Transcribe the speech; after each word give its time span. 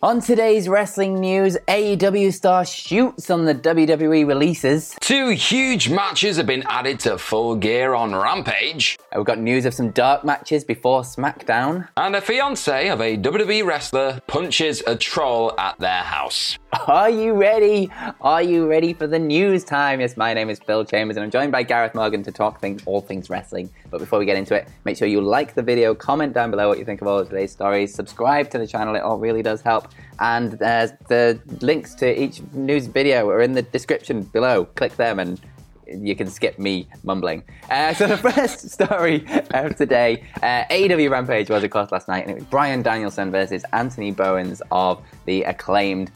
On 0.00 0.20
today's 0.20 0.68
wrestling 0.68 1.18
news, 1.18 1.56
AEW 1.66 2.32
star 2.32 2.64
shoots 2.64 3.30
on 3.30 3.46
the 3.46 3.54
WWE 3.54 4.28
releases. 4.28 4.94
Two 5.00 5.30
huge 5.30 5.88
matches 5.90 6.36
have 6.36 6.46
been 6.46 6.62
added 6.68 7.00
to 7.00 7.18
Full 7.18 7.56
Gear 7.56 7.94
on 7.94 8.14
Rampage. 8.14 8.96
Uh, 9.12 9.16
We've 9.16 9.26
got 9.26 9.40
news 9.40 9.64
of 9.64 9.74
some 9.74 9.90
dark 9.90 10.24
matches 10.24 10.62
before 10.62 11.00
SmackDown. 11.02 11.88
And 11.96 12.14
a 12.14 12.20
fiance 12.20 12.88
of 12.90 13.00
a 13.00 13.16
WWE 13.16 13.66
wrestler 13.66 14.20
punches 14.28 14.84
a 14.86 14.94
troll 14.94 15.58
at 15.58 15.76
their 15.80 16.02
house. 16.04 16.56
Are 16.86 17.10
you 17.10 17.32
ready? 17.32 17.90
Are 18.20 18.42
you 18.42 18.68
ready 18.68 18.92
for 18.92 19.08
the 19.08 19.18
news 19.18 19.64
time? 19.64 19.98
Yes, 20.00 20.16
my 20.16 20.32
name 20.32 20.48
is 20.48 20.60
Phil 20.60 20.84
Chambers 20.84 21.16
and 21.16 21.24
I'm 21.24 21.30
joined 21.32 21.50
by 21.50 21.64
Gareth 21.64 21.96
Morgan 21.96 22.22
to 22.22 22.30
talk 22.30 22.60
things, 22.60 22.82
all 22.86 23.00
things 23.00 23.30
wrestling. 23.30 23.68
But 23.90 23.98
before 23.98 24.20
we 24.20 24.26
get 24.26 24.36
into 24.36 24.54
it, 24.54 24.68
make 24.84 24.96
sure 24.96 25.08
you 25.08 25.20
like 25.20 25.54
the 25.54 25.62
video, 25.62 25.92
comment 25.94 26.34
down 26.34 26.52
below 26.52 26.68
what 26.68 26.78
you 26.78 26.84
think 26.84 27.00
of 27.00 27.08
all 27.08 27.18
of 27.18 27.28
today's 27.30 27.50
stories, 27.50 27.92
subscribe 27.92 28.48
to 28.50 28.58
the 28.58 28.66
channel, 28.66 28.94
it 28.94 29.00
all 29.00 29.18
really 29.18 29.42
does 29.42 29.60
help. 29.62 29.87
And 30.20 30.54
uh, 30.62 30.88
the 31.08 31.40
links 31.60 31.94
to 31.96 32.20
each 32.20 32.42
news 32.52 32.86
video 32.86 33.28
are 33.28 33.40
in 33.40 33.52
the 33.52 33.62
description 33.62 34.22
below. 34.22 34.64
Click 34.64 34.96
them 34.96 35.18
and 35.18 35.40
you 35.86 36.14
can 36.14 36.28
skip 36.28 36.58
me 36.58 36.88
mumbling. 37.02 37.42
Uh, 37.70 37.94
so 37.94 38.06
the 38.06 38.16
first 38.32 38.70
story 38.70 39.24
of 39.54 39.76
today, 39.76 40.24
uh, 40.42 40.64
AEW 40.70 41.10
Rampage 41.10 41.50
was 41.50 41.66
course 41.68 41.90
last 41.92 42.08
night, 42.08 42.22
and 42.22 42.30
it 42.30 42.34
was 42.34 42.44
Brian 42.44 42.82
Danielson 42.82 43.30
versus 43.30 43.64
Anthony 43.72 44.10
Bowens 44.10 44.62
of 44.70 45.02
the 45.26 45.42
acclaimed. 45.42 46.10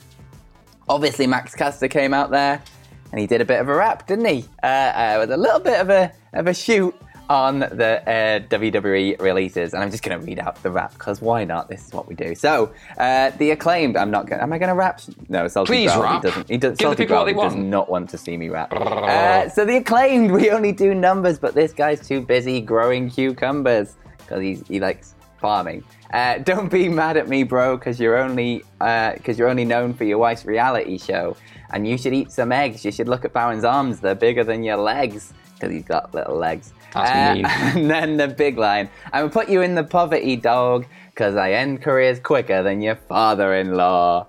Obviously, 0.89 1.27
Max 1.27 1.55
Caster 1.55 1.89
came 1.89 2.13
out 2.13 2.31
there, 2.31 2.63
and 3.11 3.21
he 3.21 3.27
did 3.27 3.41
a 3.41 3.45
bit 3.45 3.61
of 3.61 3.69
a 3.69 3.75
rap, 3.75 4.07
didn't 4.07 4.27
he? 4.27 4.45
Uh, 4.63 4.67
uh, 4.67 5.17
with 5.21 5.31
a 5.31 5.37
little 5.37 5.61
bit 5.61 5.81
of 5.81 5.91
a 5.91 6.13
of 6.33 6.47
a 6.47 6.55
shoot 6.55 6.95
on 7.33 7.61
the 7.61 8.03
uh, 8.07 8.41
WWE 8.49 9.19
releases, 9.19 9.73
and 9.73 9.83
I'm 9.83 9.91
just 9.91 10.03
going 10.03 10.21
to 10.21 10.25
read 10.25 10.39
out 10.39 10.63
the 10.63 10.71
rap 10.71 10.93
because 10.93 11.23
why 11.23 11.45
not? 11.45 11.67
This 11.67 11.87
is 11.87 11.93
what 11.93 12.07
we 12.07 12.15
do. 12.15 12.35
So, 12.35 12.75
uh, 12.99 13.31
the 13.31 13.53
acclaimed. 13.53 13.97
I'm 13.97 14.11
not. 14.11 14.27
Gonna, 14.27 14.43
am 14.43 14.53
I 14.53 14.59
going 14.59 14.69
to 14.69 14.75
rap? 14.75 15.01
No, 15.31 15.49
Salty 15.49 15.73
Please 15.73 15.97
rap. 15.97 16.23
He 16.23 16.29
doesn't. 16.29 16.51
He 16.51 16.59
does, 16.59 16.77
Give 16.77 16.79
the 16.79 16.85
Salty 16.85 17.05
people 17.05 17.17
what 17.17 17.33
Growl 17.33 17.49
they 17.49 17.57
does 17.57 17.65
not 17.65 17.89
want 17.89 18.11
to 18.11 18.19
see 18.19 18.37
me 18.37 18.51
rap. 18.51 18.73
Uh, 19.03 19.49
so 19.49 19.65
the 19.65 19.77
acclaimed. 19.77 20.31
We 20.31 20.51
only 20.51 20.73
do 20.73 20.95
numbers, 20.95 21.39
but 21.39 21.55
this 21.55 21.73
guy's 21.73 22.07
too 22.07 22.21
busy 22.21 22.61
growing 22.61 23.11
cucumbers 23.11 23.97
because 24.19 24.41
he's 24.43 24.67
he 24.69 24.81
likes 24.81 25.15
farming. 25.41 25.83
Uh, 26.13 26.39
don't 26.39 26.71
be 26.71 26.89
mad 26.89 27.17
at 27.17 27.29
me, 27.29 27.43
bro, 27.43 27.77
because 27.77 27.99
you're 27.99 28.17
only 28.17 28.63
because 28.79 29.39
you're 29.39 29.49
only 29.49 29.65
known 29.65 29.95
for 29.95 30.05
your 30.05 30.19
wife's 30.19 30.45
reality 30.45 30.99
show, 30.99 31.37
and 31.73 31.87
you 31.87 31.97
should 31.97 32.13
eat 32.13 32.31
some 32.31 32.53
eggs. 32.53 32.85
You 32.85 32.93
should 32.93 33.09
look 33.09 33.25
at 33.25 33.33
Baron's 33.33 33.65
arms; 33.65 34.01
they're 34.01 34.15
bigger 34.15 34.45
than 34.45 34.63
your 34.63 34.77
legs 34.77 35.33
because 35.55 35.75
he's 35.75 35.85
got 35.85 36.13
little 36.15 36.37
legs. 36.37 36.73
That's 36.95 37.37
mean. 37.37 37.47
And 37.77 37.91
then 37.91 38.17
the 38.17 38.29
big 38.29 38.59
line: 38.59 38.89
"I 39.13 39.23
will 39.23 39.31
put 39.31 39.49
you 39.49 39.63
in 39.63 39.75
the 39.75 39.85
poverty, 39.85 40.37
dog, 40.37 40.87
because 41.11 41.37
I 41.37 41.53
end 41.53 41.83
careers 41.83 42.21
quicker 42.21 42.63
than 42.63 42.81
your 42.83 42.97
father-in-law." 42.97 44.27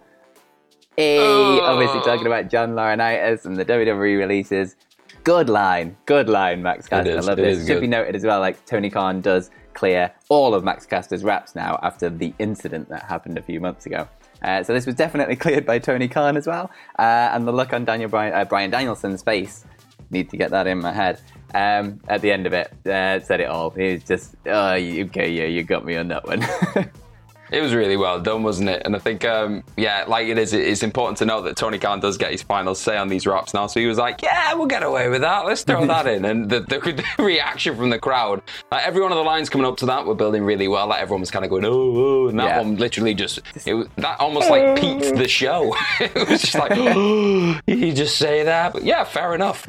Hey, 0.95 1.17
Oh. 1.19 1.59
obviously 1.63 2.01
talking 2.01 2.27
about 2.27 2.49
John 2.49 2.73
Laurinaitis 2.75 3.45
and 3.45 3.57
the 3.57 3.65
WWE 3.65 4.17
releases. 4.19 4.75
Good 5.23 5.49
line, 5.49 5.95
good 6.05 6.27
line, 6.29 6.61
Max 6.61 6.87
Caster. 6.87 7.13
I 7.13 7.19
love 7.21 7.39
it 7.39 7.43
this. 7.43 7.59
Should 7.59 7.75
good. 7.75 7.81
be 7.81 7.87
noted 7.87 8.15
as 8.15 8.23
well, 8.25 8.39
like 8.39 8.63
Tony 8.65 8.89
Khan 8.89 9.21
does 9.21 9.49
clear 9.73 10.11
all 10.29 10.53
of 10.53 10.63
Max 10.63 10.85
Caster's 10.85 11.23
raps 11.23 11.55
now 11.55 11.79
after 11.81 12.09
the 12.09 12.33
incident 12.39 12.89
that 12.89 13.03
happened 13.03 13.37
a 13.37 13.41
few 13.41 13.59
months 13.59 13.85
ago. 13.85 14.07
Uh, 14.43 14.61
so 14.61 14.73
this 14.73 14.85
was 14.85 14.95
definitely 14.95 15.35
cleared 15.45 15.65
by 15.65 15.79
Tony 15.79 16.07
Khan 16.09 16.35
as 16.37 16.45
well. 16.45 16.69
Uh, 16.99 17.29
and 17.33 17.47
the 17.47 17.51
look 17.53 17.73
on 17.73 17.85
Daniel 17.85 18.09
Bryan, 18.09 18.33
uh, 18.33 18.43
Brian 18.45 18.69
Danielson's 18.69 19.23
face, 19.23 19.63
need 20.11 20.29
to 20.29 20.37
get 20.37 20.51
that 20.51 20.67
in 20.67 20.79
my 20.79 20.91
head. 20.91 21.21
Um, 21.53 21.99
at 22.07 22.21
the 22.21 22.31
end 22.31 22.47
of 22.47 22.53
it, 22.53 22.73
uh, 22.87 23.19
said 23.19 23.39
it 23.39 23.47
all. 23.47 23.69
He 23.69 23.93
was 23.93 24.03
just, 24.03 24.35
oh, 24.47 24.71
okay, 24.71 25.29
yeah, 25.29 25.45
you 25.45 25.63
got 25.63 25.85
me 25.85 25.95
on 25.97 26.07
that 26.07 26.25
one. 26.25 26.43
It 27.51 27.61
was 27.61 27.73
really 27.75 27.97
well 27.97 28.19
done, 28.19 28.41
wasn't 28.41 28.69
it? 28.69 28.81
And 28.85 28.95
I 28.95 28.99
think, 28.99 29.25
um, 29.25 29.63
yeah, 29.77 30.05
like 30.07 30.27
it 30.27 30.37
is, 30.39 30.53
it's 30.53 30.81
important 30.81 31.17
to 31.19 31.25
note 31.25 31.41
that 31.43 31.55
Tony 31.55 31.77
Khan 31.77 31.99
does 31.99 32.17
get 32.17 32.31
his 32.31 32.41
final 32.41 32.73
say 32.73 32.97
on 32.97 33.09
these 33.09 33.27
raps 33.27 33.53
now. 33.53 33.67
So 33.67 33.79
he 33.79 33.85
was 33.85 33.97
like, 33.99 34.21
yeah, 34.23 34.53
we'll 34.55 34.65
get 34.65 34.81
away 34.81 35.09
with 35.09 35.21
that. 35.21 35.45
Let's 35.45 35.63
throw 35.63 35.85
that 35.85 36.07
in. 36.07 36.25
And 36.25 36.49
the, 36.49 36.61
the, 36.61 36.79
the 36.79 37.05
reaction 37.23 37.75
from 37.75 37.91
the 37.91 37.99
crowd, 37.99 38.41
like 38.71 38.83
every 38.87 39.01
one 39.03 39.11
of 39.11 39.17
the 39.17 39.23
lines 39.23 39.49
coming 39.49 39.67
up 39.67 39.77
to 39.77 39.85
that 39.87 40.05
were 40.05 40.15
building 40.15 40.43
really 40.43 40.67
well. 40.67 40.87
Like 40.87 41.01
everyone 41.01 41.19
was 41.19 41.29
kind 41.31 41.45
of 41.45 41.51
going, 41.51 41.65
oh, 41.65 41.71
oh. 41.71 42.27
And 42.29 42.39
that 42.39 42.45
Yeah. 42.45 42.57
one 42.59 42.77
literally 42.77 43.13
just, 43.13 43.39
it 43.65 43.73
was, 43.75 43.87
that 43.97 44.19
almost 44.19 44.49
like 44.49 44.79
peaked 44.79 45.15
the 45.15 45.27
show. 45.27 45.75
it 45.99 46.27
was 46.27 46.41
just 46.41 46.55
like, 46.55 46.71
oh, 46.75 47.59
you 47.67 47.93
just 47.93 48.17
say 48.17 48.43
that? 48.43 48.73
But 48.73 48.83
yeah, 48.83 49.03
fair 49.03 49.35
enough. 49.35 49.67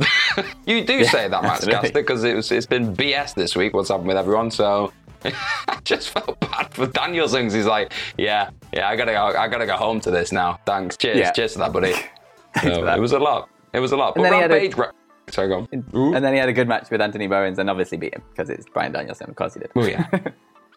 you 0.67 0.85
do 0.85 1.05
say 1.05 1.29
that, 1.29 1.43
Max. 1.43 1.67
Caster, 1.67 1.93
because 1.93 2.25
it 2.25 2.35
was, 2.35 2.51
it's 2.51 2.67
been 2.67 2.97
BS 2.97 3.35
this 3.35 3.55
week, 3.57 3.75
what's 3.75 3.91
happened 3.91 4.09
with 4.09 4.17
everyone. 4.17 4.51
So. 4.51 4.93
I 5.69 5.79
just 5.85 6.11
felt 6.11 6.39
bad 6.41 6.73
for 6.75 6.87
Danielson 6.87 7.45
'cause 7.45 7.53
he's 7.55 7.67
like, 7.67 7.93
yeah, 8.19 8.51
yeah, 8.73 8.89
I 8.89 8.97
gotta 8.97 9.13
go, 9.13 9.25
I 9.39 9.49
gotta 9.49 9.67
go 9.67 9.77
home 9.77 10.01
to 10.01 10.11
this 10.11 10.33
now. 10.33 10.59
Thanks, 10.67 10.97
cheers, 10.97 11.19
Yeah. 11.19 11.33
cheers 11.33 11.53
to 11.55 11.59
that, 11.61 11.73
buddy. 11.73 11.95
So, 12.63 12.85
that. 12.85 12.99
It 12.99 13.01
was 13.01 13.11
a 13.13 13.19
lot. 13.19 13.49
It 13.73 13.81
was 13.81 13.91
a 13.91 13.97
lot. 13.97 14.15
But 14.15 14.23
then 14.23 14.33
he 14.35 14.39
had 14.41 14.51
a- 14.53 14.55
Rampage, 14.55 14.77
Ra- 14.77 14.91
sorry, 15.31 15.49
go 15.49 15.67
on. 15.73 16.15
And 16.15 16.25
then 16.25 16.33
he 16.33 16.39
had 16.39 16.49
a 16.49 16.53
good 16.53 16.69
match 16.69 16.89
with 16.89 17.01
Anthony 17.01 17.27
Bowens 17.27 17.59
and 17.59 17.69
obviously 17.69 17.99
beat 17.99 18.15
him 18.15 18.23
because 18.31 18.49
it's 18.49 18.67
Brian 18.73 18.93
Danielson. 18.93 19.29
Of 19.29 19.35
course 19.35 19.55
he 19.55 19.61
did. 19.61 19.71
Oh 19.75 19.85
yeah. 19.87 20.07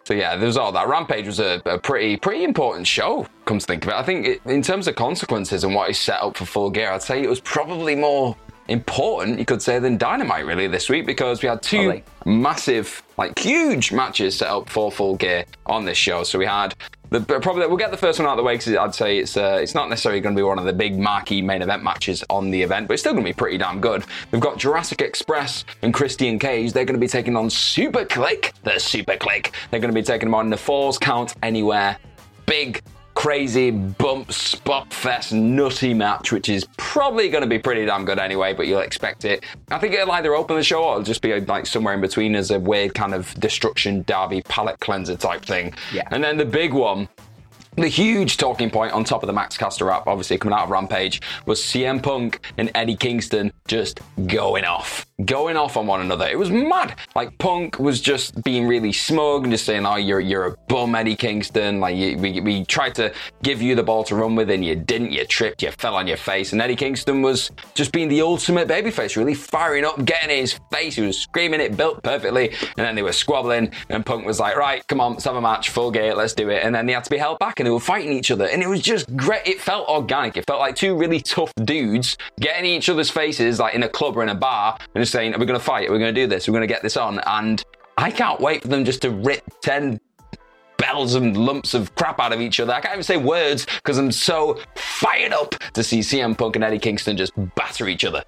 So 0.04 0.14
yeah, 0.14 0.36
there 0.36 0.46
was 0.46 0.56
all 0.56 0.72
that. 0.72 0.88
Rampage 0.88 1.26
was 1.26 1.38
a, 1.38 1.60
a 1.66 1.78
pretty 1.78 2.16
pretty 2.16 2.42
important 2.42 2.86
show. 2.86 3.26
Come 3.44 3.58
to 3.58 3.66
think 3.66 3.84
of 3.84 3.90
it, 3.90 3.94
I 3.94 4.02
think 4.02 4.26
it, 4.26 4.40
in 4.46 4.62
terms 4.62 4.88
of 4.88 4.94
consequences 4.96 5.64
and 5.64 5.74
what 5.74 5.90
is 5.90 5.98
set 5.98 6.22
up 6.22 6.34
for 6.38 6.46
Full 6.46 6.70
Gear, 6.70 6.92
I'd 6.92 7.02
say 7.02 7.22
it 7.22 7.28
was 7.28 7.40
probably 7.40 7.94
more 7.94 8.34
important, 8.68 9.38
you 9.38 9.44
could 9.44 9.62
say, 9.62 9.78
than 9.78 9.96
Dynamite 9.96 10.46
really 10.46 10.68
this 10.68 10.88
week 10.88 11.06
because 11.06 11.42
we 11.42 11.48
had 11.48 11.62
two 11.62 12.02
massive, 12.24 13.02
like 13.16 13.38
huge 13.38 13.92
matches 13.92 14.36
set 14.36 14.48
up 14.48 14.68
for 14.68 14.92
Full 14.92 15.16
Gear 15.16 15.44
on 15.66 15.84
this 15.84 15.96
show. 15.98 16.22
So 16.22 16.38
we 16.38 16.46
had 16.46 16.74
the 17.10 17.20
probably 17.20 17.66
we'll 17.66 17.78
get 17.78 17.90
the 17.90 17.96
first 17.96 18.18
one 18.18 18.28
out 18.28 18.32
of 18.32 18.36
the 18.36 18.42
way 18.42 18.54
because 18.56 18.74
I'd 18.74 18.94
say 18.94 19.18
it's 19.18 19.36
uh, 19.36 19.58
it's 19.60 19.74
not 19.74 19.88
necessarily 19.88 20.20
going 20.20 20.34
to 20.34 20.38
be 20.38 20.42
one 20.42 20.58
of 20.58 20.66
the 20.66 20.72
big 20.72 20.98
marquee 20.98 21.40
main 21.40 21.62
event 21.62 21.82
matches 21.82 22.22
on 22.28 22.50
the 22.50 22.62
event, 22.62 22.86
but 22.86 22.94
it's 22.94 23.02
still 23.02 23.14
going 23.14 23.24
to 23.24 23.30
be 23.30 23.34
pretty 23.34 23.58
damn 23.58 23.80
good. 23.80 24.04
We've 24.30 24.40
got 24.40 24.58
Jurassic 24.58 25.00
Express 25.00 25.64
and 25.82 25.94
Christian 25.94 26.38
Cage. 26.38 26.72
They're 26.72 26.84
going 26.84 27.00
to 27.00 27.04
be 27.04 27.08
taking 27.08 27.36
on 27.36 27.48
SuperKliq. 27.48 28.52
The 28.62 28.72
SuperKliq. 28.72 29.52
They're 29.70 29.80
going 29.80 29.92
to 29.92 29.98
be 29.98 30.02
taking 30.02 30.26
them 30.26 30.34
on 30.34 30.50
the 30.50 30.56
Falls 30.56 30.98
Count 30.98 31.34
Anywhere. 31.42 31.98
Big 32.44 32.82
crazy 33.18 33.72
bump 33.72 34.30
spot 34.30 34.92
fest 34.92 35.32
nutty 35.32 35.92
match, 35.92 36.30
which 36.30 36.48
is 36.48 36.68
probably 36.76 37.28
going 37.28 37.42
to 37.42 37.48
be 37.48 37.58
pretty 37.58 37.84
damn 37.84 38.04
good 38.04 38.20
anyway, 38.20 38.54
but 38.54 38.68
you'll 38.68 38.78
expect 38.78 39.24
it. 39.24 39.42
I 39.72 39.78
think 39.80 39.92
it'll 39.92 40.12
either 40.12 40.36
open 40.36 40.54
the 40.54 40.62
show 40.62 40.84
or 40.84 40.92
it'll 40.92 41.02
just 41.02 41.20
be 41.20 41.40
like 41.40 41.66
somewhere 41.66 41.94
in 41.94 42.00
between 42.00 42.36
as 42.36 42.52
a 42.52 42.60
weird 42.60 42.94
kind 42.94 43.14
of 43.14 43.34
destruction 43.40 44.02
derby 44.02 44.42
palette 44.42 44.78
cleanser 44.78 45.16
type 45.16 45.42
thing. 45.42 45.74
Yeah. 45.92 46.06
And 46.12 46.22
then 46.22 46.36
the 46.36 46.44
big 46.44 46.72
one 46.72 47.08
The 47.78 47.86
huge 47.86 48.38
talking 48.38 48.70
point 48.70 48.92
on 48.92 49.04
top 49.04 49.22
of 49.22 49.28
the 49.28 49.32
Max 49.32 49.56
Caster 49.56 49.84
rap, 49.84 50.08
obviously 50.08 50.36
coming 50.36 50.58
out 50.58 50.64
of 50.64 50.70
Rampage, 50.70 51.22
was 51.46 51.60
CM 51.60 52.02
Punk 52.02 52.40
and 52.56 52.72
Eddie 52.74 52.96
Kingston 52.96 53.52
just 53.68 54.00
going 54.26 54.64
off. 54.64 55.06
Going 55.24 55.56
off 55.56 55.76
on 55.76 55.86
one 55.86 56.00
another. 56.00 56.26
It 56.26 56.38
was 56.38 56.50
mad. 56.50 56.96
Like 57.14 57.38
Punk 57.38 57.78
was 57.78 58.00
just 58.00 58.42
being 58.42 58.66
really 58.66 58.92
smug 58.92 59.44
and 59.44 59.52
just 59.52 59.64
saying, 59.64 59.84
"Oh, 59.84 59.96
you're 59.96 60.20
you're 60.20 60.46
a 60.46 60.56
bum, 60.68 60.94
Eddie 60.94 61.16
Kingston." 61.16 61.80
Like 61.80 61.96
you, 61.96 62.16
we 62.18 62.40
we 62.40 62.64
tried 62.64 62.94
to 62.96 63.12
give 63.42 63.60
you 63.60 63.74
the 63.74 63.82
ball 63.82 64.04
to 64.04 64.14
run 64.14 64.36
with, 64.36 64.48
and 64.50 64.64
you 64.64 64.76
didn't. 64.76 65.10
You 65.10 65.24
tripped. 65.24 65.62
You 65.62 65.72
fell 65.72 65.96
on 65.96 66.06
your 66.06 66.16
face. 66.16 66.52
And 66.52 66.62
Eddie 66.62 66.76
Kingston 66.76 67.20
was 67.22 67.50
just 67.74 67.90
being 67.90 68.08
the 68.08 68.22
ultimate 68.22 68.68
babyface, 68.68 69.16
really 69.16 69.34
firing 69.34 69.84
up, 69.84 70.04
getting 70.04 70.30
in 70.30 70.38
his 70.38 70.58
face. 70.72 70.94
He 70.94 71.02
was 71.02 71.18
screaming 71.18 71.60
it, 71.60 71.76
built 71.76 72.02
perfectly. 72.04 72.50
And 72.50 72.86
then 72.86 72.94
they 72.94 73.02
were 73.02 73.12
squabbling, 73.12 73.72
and 73.88 74.06
Punk 74.06 74.24
was 74.24 74.38
like, 74.38 74.56
"Right, 74.56 74.86
come 74.86 75.00
on, 75.00 75.14
let's 75.14 75.24
have 75.24 75.34
a 75.34 75.40
match, 75.40 75.70
full 75.70 75.90
gear, 75.90 76.14
let's 76.14 76.32
do 76.32 76.48
it." 76.48 76.62
And 76.62 76.72
then 76.72 76.86
they 76.86 76.92
had 76.92 77.04
to 77.04 77.10
be 77.10 77.18
held 77.18 77.40
back, 77.40 77.58
and 77.58 77.67
they 77.68 77.72
were 77.72 77.78
fighting 77.78 78.14
each 78.14 78.30
other, 78.30 78.46
and 78.46 78.62
it 78.62 78.66
was 78.66 78.80
just 78.80 79.14
great. 79.14 79.46
It 79.46 79.60
felt 79.60 79.90
organic. 79.90 80.38
It 80.38 80.46
felt 80.46 80.58
like 80.58 80.74
two 80.74 80.96
really 80.96 81.20
tough 81.20 81.52
dudes 81.56 82.16
getting 82.40 82.64
in 82.64 82.78
each 82.78 82.88
other's 82.88 83.10
faces, 83.10 83.60
like 83.60 83.74
in 83.74 83.82
a 83.82 83.88
club 83.90 84.16
or 84.16 84.22
in 84.22 84.30
a 84.30 84.34
bar, 84.34 84.78
and 84.94 85.02
just 85.02 85.12
saying, 85.12 85.34
"Are 85.34 85.38
we 85.38 85.44
going 85.44 85.58
to 85.58 85.64
fight? 85.64 85.86
Are 85.86 85.92
we 85.92 85.98
going 85.98 86.14
to 86.14 86.18
do 86.18 86.26
this? 86.26 86.48
We're 86.48 86.52
going 86.52 86.66
to 86.66 86.66
get 86.66 86.82
this 86.82 86.96
on." 86.96 87.20
And 87.26 87.62
I 87.98 88.10
can't 88.10 88.40
wait 88.40 88.62
for 88.62 88.68
them 88.68 88.86
just 88.86 89.02
to 89.02 89.10
rip 89.10 89.42
ten 89.60 90.00
bells 90.78 91.14
and 91.14 91.36
lumps 91.36 91.74
of 91.74 91.94
crap 91.94 92.18
out 92.20 92.32
of 92.32 92.40
each 92.40 92.58
other. 92.58 92.72
I 92.72 92.80
can't 92.80 92.94
even 92.94 93.04
say 93.04 93.18
words 93.18 93.66
because 93.66 93.98
I'm 93.98 94.12
so 94.12 94.58
fired 94.74 95.34
up 95.34 95.54
to 95.74 95.82
see 95.82 95.98
CM 95.98 96.38
Punk 96.38 96.56
and 96.56 96.64
Eddie 96.64 96.78
Kingston 96.78 97.18
just 97.18 97.34
batter 97.54 97.86
each 97.86 98.06
other. 98.06 98.24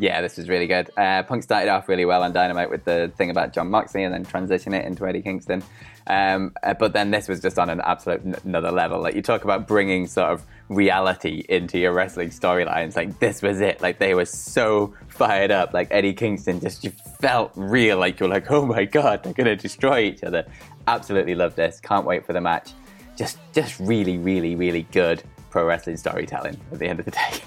Yeah, 0.00 0.20
this 0.20 0.36
was 0.36 0.48
really 0.48 0.66
good. 0.66 0.90
Uh, 0.96 1.22
Punk 1.24 1.42
started 1.42 1.68
off 1.70 1.88
really 1.88 2.04
well 2.04 2.22
on 2.22 2.32
Dynamite 2.32 2.70
with 2.70 2.84
the 2.84 3.10
thing 3.16 3.30
about 3.30 3.52
Jon 3.52 3.70
Moxley 3.70 4.04
and 4.04 4.14
then 4.14 4.24
transition 4.24 4.72
it 4.74 4.84
into 4.84 5.06
Eddie 5.06 5.22
Kingston. 5.22 5.62
Um, 6.06 6.54
uh, 6.62 6.74
but 6.74 6.92
then 6.92 7.10
this 7.10 7.28
was 7.28 7.40
just 7.40 7.58
on 7.58 7.68
an 7.68 7.80
absolute 7.80 8.20
n- 8.24 8.36
another 8.44 8.70
level. 8.70 9.00
Like 9.00 9.14
you 9.14 9.22
talk 9.22 9.44
about 9.44 9.66
bringing 9.66 10.06
sort 10.06 10.30
of 10.30 10.44
reality 10.68 11.44
into 11.48 11.78
your 11.78 11.92
wrestling 11.92 12.30
storylines. 12.30 12.96
Like 12.96 13.18
this 13.18 13.42
was 13.42 13.60
it. 13.60 13.80
Like 13.80 13.98
they 13.98 14.14
were 14.14 14.24
so 14.24 14.94
fired 15.08 15.50
up. 15.50 15.74
Like 15.74 15.88
Eddie 15.90 16.14
Kingston 16.14 16.60
just 16.60 16.84
you 16.84 16.90
felt 17.20 17.52
real. 17.56 17.98
Like 17.98 18.20
you're 18.20 18.28
like, 18.28 18.50
oh 18.50 18.66
my 18.66 18.84
god, 18.84 19.24
they're 19.24 19.32
gonna 19.32 19.56
destroy 19.56 20.00
each 20.00 20.22
other. 20.22 20.46
Absolutely 20.86 21.34
love 21.34 21.56
this. 21.56 21.80
Can't 21.80 22.06
wait 22.06 22.24
for 22.24 22.32
the 22.32 22.40
match. 22.40 22.72
Just 23.16 23.38
just 23.52 23.78
really, 23.80 24.16
really, 24.16 24.54
really 24.54 24.82
good 24.92 25.22
pro 25.50 25.64
wrestling 25.66 25.96
storytelling 25.96 26.58
at 26.72 26.78
the 26.78 26.86
end 26.86 27.00
of 27.00 27.04
the 27.04 27.10
day. 27.10 27.42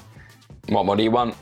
What 0.69 0.85
more 0.85 0.95
do 0.95 1.03
you 1.03 1.11
want? 1.11 1.35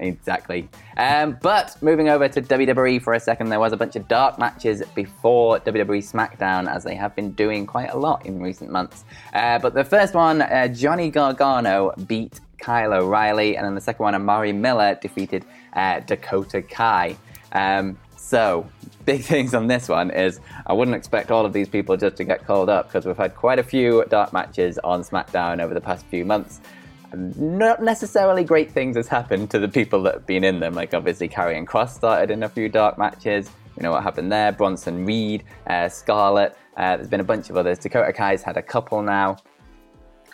Exactly. 0.00 0.68
Um, 0.96 1.38
but 1.40 1.80
moving 1.82 2.08
over 2.08 2.28
to 2.28 2.42
WWE 2.42 3.02
for 3.02 3.14
a 3.14 3.20
second, 3.20 3.48
there 3.48 3.60
was 3.60 3.72
a 3.72 3.76
bunch 3.76 3.96
of 3.96 4.08
dark 4.08 4.38
matches 4.38 4.82
before 4.94 5.60
WWE 5.60 5.98
SmackDown, 5.98 6.70
as 6.72 6.84
they 6.84 6.94
have 6.94 7.14
been 7.14 7.32
doing 7.32 7.66
quite 7.66 7.90
a 7.92 7.96
lot 7.96 8.24
in 8.26 8.40
recent 8.40 8.70
months. 8.70 9.04
Uh, 9.32 9.58
but 9.58 9.74
the 9.74 9.84
first 9.84 10.14
one, 10.14 10.42
uh, 10.42 10.68
Johnny 10.68 11.10
Gargano 11.10 11.94
beat 12.06 12.40
Kyle 12.58 12.92
O'Reilly, 12.92 13.56
and 13.56 13.66
then 13.66 13.74
the 13.74 13.80
second 13.80 14.02
one, 14.02 14.14
Amari 14.14 14.52
Miller 14.52 14.98
defeated 15.00 15.44
uh, 15.74 16.00
Dakota 16.00 16.62
Kai. 16.62 17.16
Um, 17.52 17.98
so, 18.16 18.66
big 19.04 19.22
things 19.24 19.54
on 19.54 19.66
this 19.66 19.88
one 19.88 20.10
is 20.10 20.40
I 20.66 20.72
wouldn't 20.72 20.96
expect 20.96 21.30
all 21.30 21.46
of 21.46 21.52
these 21.52 21.68
people 21.68 21.96
just 21.96 22.16
to 22.16 22.24
get 22.24 22.44
called 22.44 22.68
up 22.68 22.88
because 22.88 23.06
we've 23.06 23.16
had 23.16 23.34
quite 23.34 23.58
a 23.58 23.62
few 23.62 24.04
dark 24.08 24.32
matches 24.32 24.78
on 24.82 25.02
SmackDown 25.02 25.62
over 25.62 25.74
the 25.74 25.80
past 25.80 26.04
few 26.06 26.24
months 26.24 26.60
not 27.14 27.82
necessarily 27.82 28.44
great 28.44 28.70
things 28.70 28.96
has 28.96 29.08
happened 29.08 29.50
to 29.50 29.58
the 29.58 29.68
people 29.68 30.02
that 30.02 30.14
have 30.14 30.26
been 30.26 30.44
in 30.44 30.60
them. 30.60 30.74
Like 30.74 30.94
obviously, 30.94 31.28
Karrion 31.28 31.64
Kross 31.64 31.90
started 31.90 32.30
in 32.30 32.42
a 32.42 32.48
few 32.48 32.68
dark 32.68 32.98
matches. 32.98 33.50
You 33.76 33.82
know 33.82 33.92
what 33.92 34.02
happened 34.02 34.32
there. 34.32 34.52
Bronson 34.52 35.04
Reed, 35.04 35.44
uh, 35.66 35.88
Scarlett. 35.88 36.56
Uh, 36.76 36.96
there's 36.96 37.08
been 37.08 37.20
a 37.20 37.24
bunch 37.24 37.50
of 37.50 37.56
others. 37.56 37.78
Dakota 37.78 38.12
Kai's 38.12 38.42
had 38.42 38.56
a 38.56 38.62
couple 38.62 39.02
now. 39.02 39.36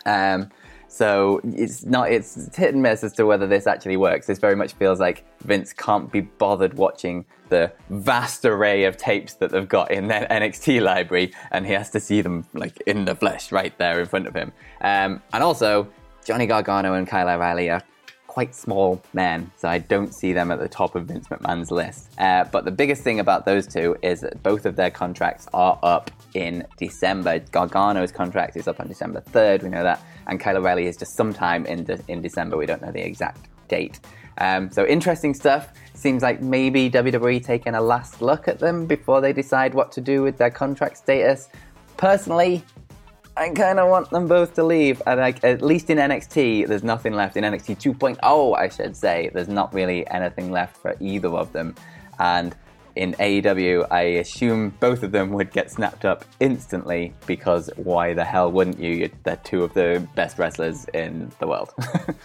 Um, 0.05 0.49
so 0.93 1.41
it's 1.43 1.83
not 1.85 2.11
it's 2.11 2.55
hit 2.55 2.73
and 2.73 2.83
miss 2.83 3.03
as 3.03 3.13
to 3.13 3.25
whether 3.25 3.47
this 3.47 3.65
actually 3.65 3.97
works. 3.97 4.27
This 4.27 4.37
very 4.37 4.55
much 4.55 4.73
feels 4.73 4.99
like 4.99 5.25
Vince 5.41 5.73
can't 5.73 6.11
be 6.11 6.21
bothered 6.21 6.75
watching 6.75 7.25
the 7.49 7.71
vast 7.89 8.45
array 8.45 8.83
of 8.83 8.95
tapes 8.95 9.33
that 9.35 9.49
they've 9.49 9.67
got 9.67 9.89
in 9.91 10.07
their 10.07 10.27
NXT 10.31 10.81
library, 10.81 11.33
and 11.49 11.65
he 11.65 11.73
has 11.73 11.89
to 11.91 11.99
see 11.99 12.21
them 12.21 12.45
like 12.53 12.79
in 12.85 13.05
the 13.05 13.15
flesh 13.15 13.51
right 13.51 13.75
there 13.79 13.99
in 13.99 14.05
front 14.05 14.27
of 14.27 14.35
him. 14.35 14.51
Um, 14.81 15.21
and 15.33 15.43
also, 15.43 15.87
Johnny 16.23 16.45
Gargano 16.45 16.93
and 16.93 17.07
Kyle 17.07 17.29
O'Reilly 17.29 17.69
are 17.69 17.81
quite 18.27 18.55
small 18.55 18.99
men, 19.13 19.51
so 19.57 19.67
I 19.67 19.77
don't 19.77 20.11
see 20.11 20.33
them 20.33 20.49
at 20.49 20.59
the 20.59 20.67
top 20.67 20.95
of 20.95 21.05
Vince 21.05 21.27
McMahon's 21.27 21.69
list. 21.69 22.09
Uh, 22.17 22.45
but 22.45 22.65
the 22.65 22.71
biggest 22.71 23.03
thing 23.03 23.19
about 23.19 23.45
those 23.45 23.67
two 23.67 23.95
is 24.01 24.21
that 24.21 24.41
both 24.41 24.65
of 24.65 24.75
their 24.75 24.89
contracts 24.89 25.47
are 25.53 25.77
up 25.83 26.09
in 26.33 26.65
December. 26.77 27.39
Gargano's 27.51 28.11
contract 28.11 28.57
is 28.57 28.67
up 28.67 28.79
on 28.79 28.87
December 28.87 29.21
3rd, 29.21 29.63
we 29.63 29.69
know 29.69 29.83
that, 29.83 30.01
and 30.25 30.39
Kyle 30.39 30.57
O'Reilly 30.57 30.87
is 30.87 30.97
just 30.97 31.15
sometime 31.15 31.65
in, 31.67 31.83
de- 31.83 32.01
in 32.07 32.23
December, 32.23 32.57
we 32.57 32.65
don't 32.65 32.81
know 32.81 32.91
the 32.91 33.05
exact 33.05 33.47
date. 33.67 33.99
Um, 34.39 34.71
so 34.71 34.85
interesting 34.85 35.33
stuff. 35.33 35.71
Seems 35.93 36.23
like 36.23 36.41
maybe 36.41 36.89
WWE 36.89 37.43
taking 37.43 37.75
a 37.75 37.81
last 37.81 38.21
look 38.21 38.47
at 38.47 38.57
them 38.57 38.87
before 38.87 39.21
they 39.21 39.31
decide 39.31 39.75
what 39.75 39.91
to 39.91 40.01
do 40.01 40.23
with 40.23 40.37
their 40.37 40.49
contract 40.49 40.97
status. 40.97 41.49
Personally, 41.97 42.63
I 43.35 43.49
kind 43.49 43.79
of 43.79 43.89
want 43.89 44.09
them 44.11 44.27
both 44.27 44.53
to 44.55 44.63
leave. 44.63 45.01
And 45.07 45.19
like, 45.19 45.43
at 45.43 45.61
least 45.61 45.89
in 45.89 45.97
NXT, 45.97 46.67
there's 46.67 46.83
nothing 46.83 47.13
left. 47.13 47.35
In 47.35 47.43
NXT 47.43 47.95
2.0, 47.95 48.57
I 48.57 48.69
should 48.69 48.95
say, 48.95 49.31
there's 49.33 49.47
not 49.47 49.73
really 49.73 50.07
anything 50.07 50.51
left 50.51 50.77
for 50.77 50.95
either 50.99 51.29
of 51.29 51.51
them. 51.51 51.73
And 52.19 52.55
in 52.95 53.13
AEW, 53.13 53.87
I 53.89 54.01
assume 54.01 54.69
both 54.79 55.01
of 55.01 55.11
them 55.11 55.31
would 55.31 55.51
get 55.51 55.71
snapped 55.71 56.05
up 56.05 56.25
instantly 56.39 57.15
because 57.25 57.71
why 57.75 58.13
the 58.13 58.23
hell 58.23 58.51
wouldn't 58.51 58.79
you? 58.79 59.09
They're 59.23 59.37
two 59.37 59.63
of 59.63 59.73
the 59.73 60.07
best 60.13 60.37
wrestlers 60.37 60.85
in 60.93 61.31
the 61.39 61.47
world. 61.47 61.73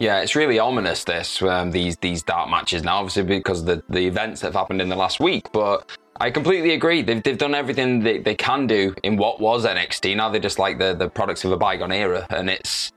Yeah, 0.00 0.20
it's 0.20 0.36
really 0.36 0.60
ominous. 0.60 1.02
This 1.02 1.42
um, 1.42 1.72
these 1.72 1.96
these 1.96 2.22
dark 2.22 2.48
matches 2.48 2.84
now, 2.84 2.98
obviously 2.98 3.24
because 3.24 3.60
of 3.60 3.66
the 3.66 3.82
the 3.88 4.06
events 4.06 4.40
that 4.40 4.48
have 4.48 4.54
happened 4.54 4.80
in 4.80 4.88
the 4.88 4.96
last 4.96 5.18
week. 5.18 5.50
But 5.52 5.90
I 6.20 6.30
completely 6.30 6.72
agree. 6.74 7.02
They've, 7.02 7.22
they've 7.22 7.38
done 7.38 7.54
everything 7.54 8.00
they, 8.00 8.18
they 8.18 8.34
can 8.34 8.66
do 8.66 8.94
in 9.04 9.16
what 9.16 9.40
was 9.40 9.64
NXT. 9.64 10.16
Now 10.16 10.28
they're 10.30 10.40
just 10.40 10.58
like 10.58 10.78
the 10.78 10.94
the 10.94 11.08
products 11.08 11.44
of 11.44 11.52
a 11.52 11.56
bygone 11.56 11.92
era, 11.92 12.26
and 12.30 12.50
it's 12.50 12.92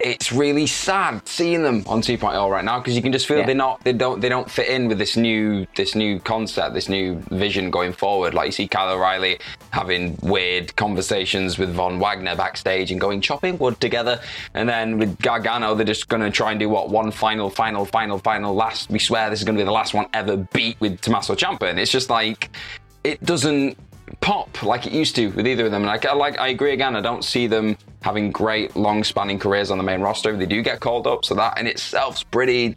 it's 0.00 0.30
really 0.32 0.66
sad 0.66 1.26
seeing 1.26 1.62
them 1.62 1.82
on 1.86 2.00
2.0 2.00 2.50
right 2.50 2.64
now 2.64 2.78
because 2.78 2.94
you 2.94 3.02
can 3.02 3.12
just 3.12 3.26
feel 3.26 3.38
Yeah. 3.38 3.46
they're 3.46 3.54
not 3.54 3.82
they 3.84 3.92
don't 3.92 4.20
they 4.20 4.28
don't 4.28 4.50
fit 4.50 4.68
in 4.68 4.88
with 4.88 4.98
this 4.98 5.16
new 5.16 5.66
this 5.76 5.94
new 5.94 6.20
concept 6.20 6.74
this 6.74 6.88
new 6.88 7.16
vision 7.30 7.70
going 7.70 7.92
forward. 7.92 8.34
Like 8.34 8.46
you 8.46 8.52
see 8.52 8.68
Kyle 8.68 8.94
O'Reilly 8.94 9.38
having 9.70 10.16
weird 10.22 10.74
conversations 10.76 11.58
with 11.58 11.72
Von 11.74 11.98
Wagner 11.98 12.36
backstage 12.36 12.90
and 12.92 13.00
going 13.00 13.20
chopping 13.20 13.58
wood 13.58 13.80
together. 13.80 14.20
And 14.54 14.68
then 14.68 14.98
with 14.98 15.18
Gargano 15.20 15.74
they're 15.74 15.84
just 15.84 16.08
going 16.08 16.22
to 16.22 16.30
try 16.30 16.50
and 16.52 16.60
do 16.60 16.68
what 16.68 16.90
one 16.90 17.10
final 17.10 17.50
final 17.50 17.84
final 17.84 18.18
final 18.18 18.54
last 18.54 18.90
we 18.90 18.98
swear 18.98 19.30
this 19.30 19.40
is 19.40 19.44
going 19.44 19.56
to 19.56 19.60
be 19.60 19.66
the 19.66 19.72
last 19.72 19.94
one 19.94 20.06
ever 20.14 20.36
beat 20.52 20.80
with 20.80 21.00
Tommaso 21.00 21.34
Ciampa. 21.34 21.68
And 21.70 21.78
it's 21.78 21.90
just 21.90 22.10
like 22.10 22.50
it 23.04 23.24
doesn't 23.24 23.76
pop 24.20 24.62
like 24.62 24.86
it 24.86 24.92
used 24.92 25.16
to 25.16 25.28
with 25.28 25.46
either 25.46 25.66
of 25.66 25.70
them. 25.70 25.82
And 25.82 25.90
I, 25.90 26.12
like, 26.14 26.38
I 26.38 26.48
agree 26.48 26.72
again. 26.72 26.96
I 26.96 27.00
don't 27.00 27.24
see 27.24 27.46
them 27.46 27.76
having 28.02 28.30
great, 28.30 28.76
long-spanning 28.76 29.38
careers 29.38 29.70
on 29.70 29.78
the 29.78 29.84
main 29.84 30.00
roster. 30.00 30.36
They 30.36 30.46
do 30.46 30.62
get 30.62 30.80
called 30.80 31.06
up, 31.06 31.24
so 31.24 31.34
that 31.34 31.58
in 31.58 31.66
itself's 31.66 32.22
pretty. 32.22 32.76